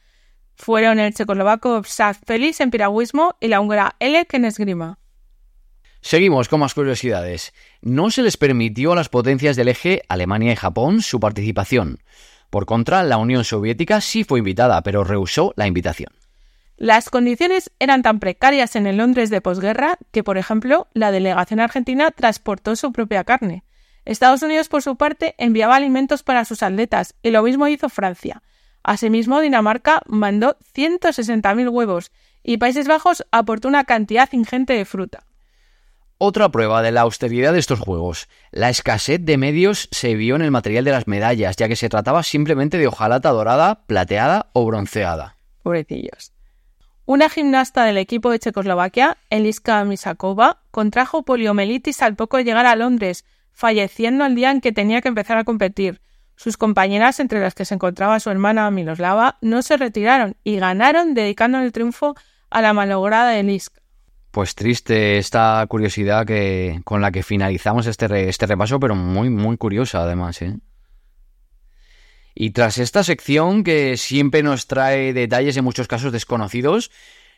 [0.54, 5.01] Fueron el checoslovaco Psav Félix en piragüismo y la húngara Elek en esgrima.
[6.02, 7.54] Seguimos con más curiosidades.
[7.80, 12.00] No se les permitió a las potencias del eje, Alemania y Japón, su participación.
[12.50, 16.10] Por contra, la Unión Soviética sí fue invitada, pero rehusó la invitación.
[16.76, 21.60] Las condiciones eran tan precarias en el Londres de posguerra que, por ejemplo, la delegación
[21.60, 23.62] argentina transportó su propia carne.
[24.04, 28.42] Estados Unidos, por su parte, enviaba alimentos para sus atletas, y lo mismo hizo Francia.
[28.82, 32.10] Asimismo, Dinamarca mandó 160.000 huevos,
[32.42, 35.24] y Países Bajos aportó una cantidad ingente de fruta.
[36.24, 38.28] Otra prueba de la austeridad de estos juegos.
[38.52, 41.88] La escasez de medios se vio en el material de las medallas, ya que se
[41.88, 45.36] trataba simplemente de hojalata dorada, plateada o bronceada.
[45.64, 46.32] Pobrecillos.
[47.06, 52.76] Una gimnasta del equipo de Checoslovaquia, Eliska Misakova, contrajo poliomielitis al poco de llegar a
[52.76, 56.02] Londres, falleciendo el día en que tenía que empezar a competir.
[56.36, 61.14] Sus compañeras, entre las que se encontraba su hermana Miloslava, no se retiraron y ganaron
[61.14, 62.14] dedicando el triunfo
[62.48, 63.81] a la malograda Eliska.
[64.32, 69.58] Pues triste esta curiosidad que, con la que finalizamos este, este repaso, pero muy, muy
[69.58, 70.40] curiosa además.
[70.40, 70.56] ¿eh?
[72.34, 76.90] Y tras esta sección que siempre nos trae detalles en muchos casos desconocidos,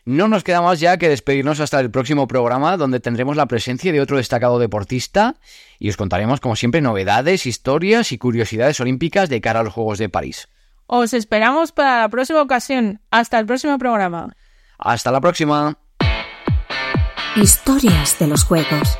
[0.05, 3.91] no nos queda más ya que despedirnos hasta el próximo programa donde tendremos la presencia
[3.91, 5.35] de otro destacado deportista
[5.79, 9.97] y os contaremos como siempre novedades, historias y curiosidades olímpicas de cara a los Juegos
[9.97, 10.47] de París.
[10.87, 13.01] Os esperamos para la próxima ocasión.
[13.11, 14.33] Hasta el próximo programa.
[14.77, 15.77] Hasta la próxima.
[17.35, 18.97] Historias de los Juegos.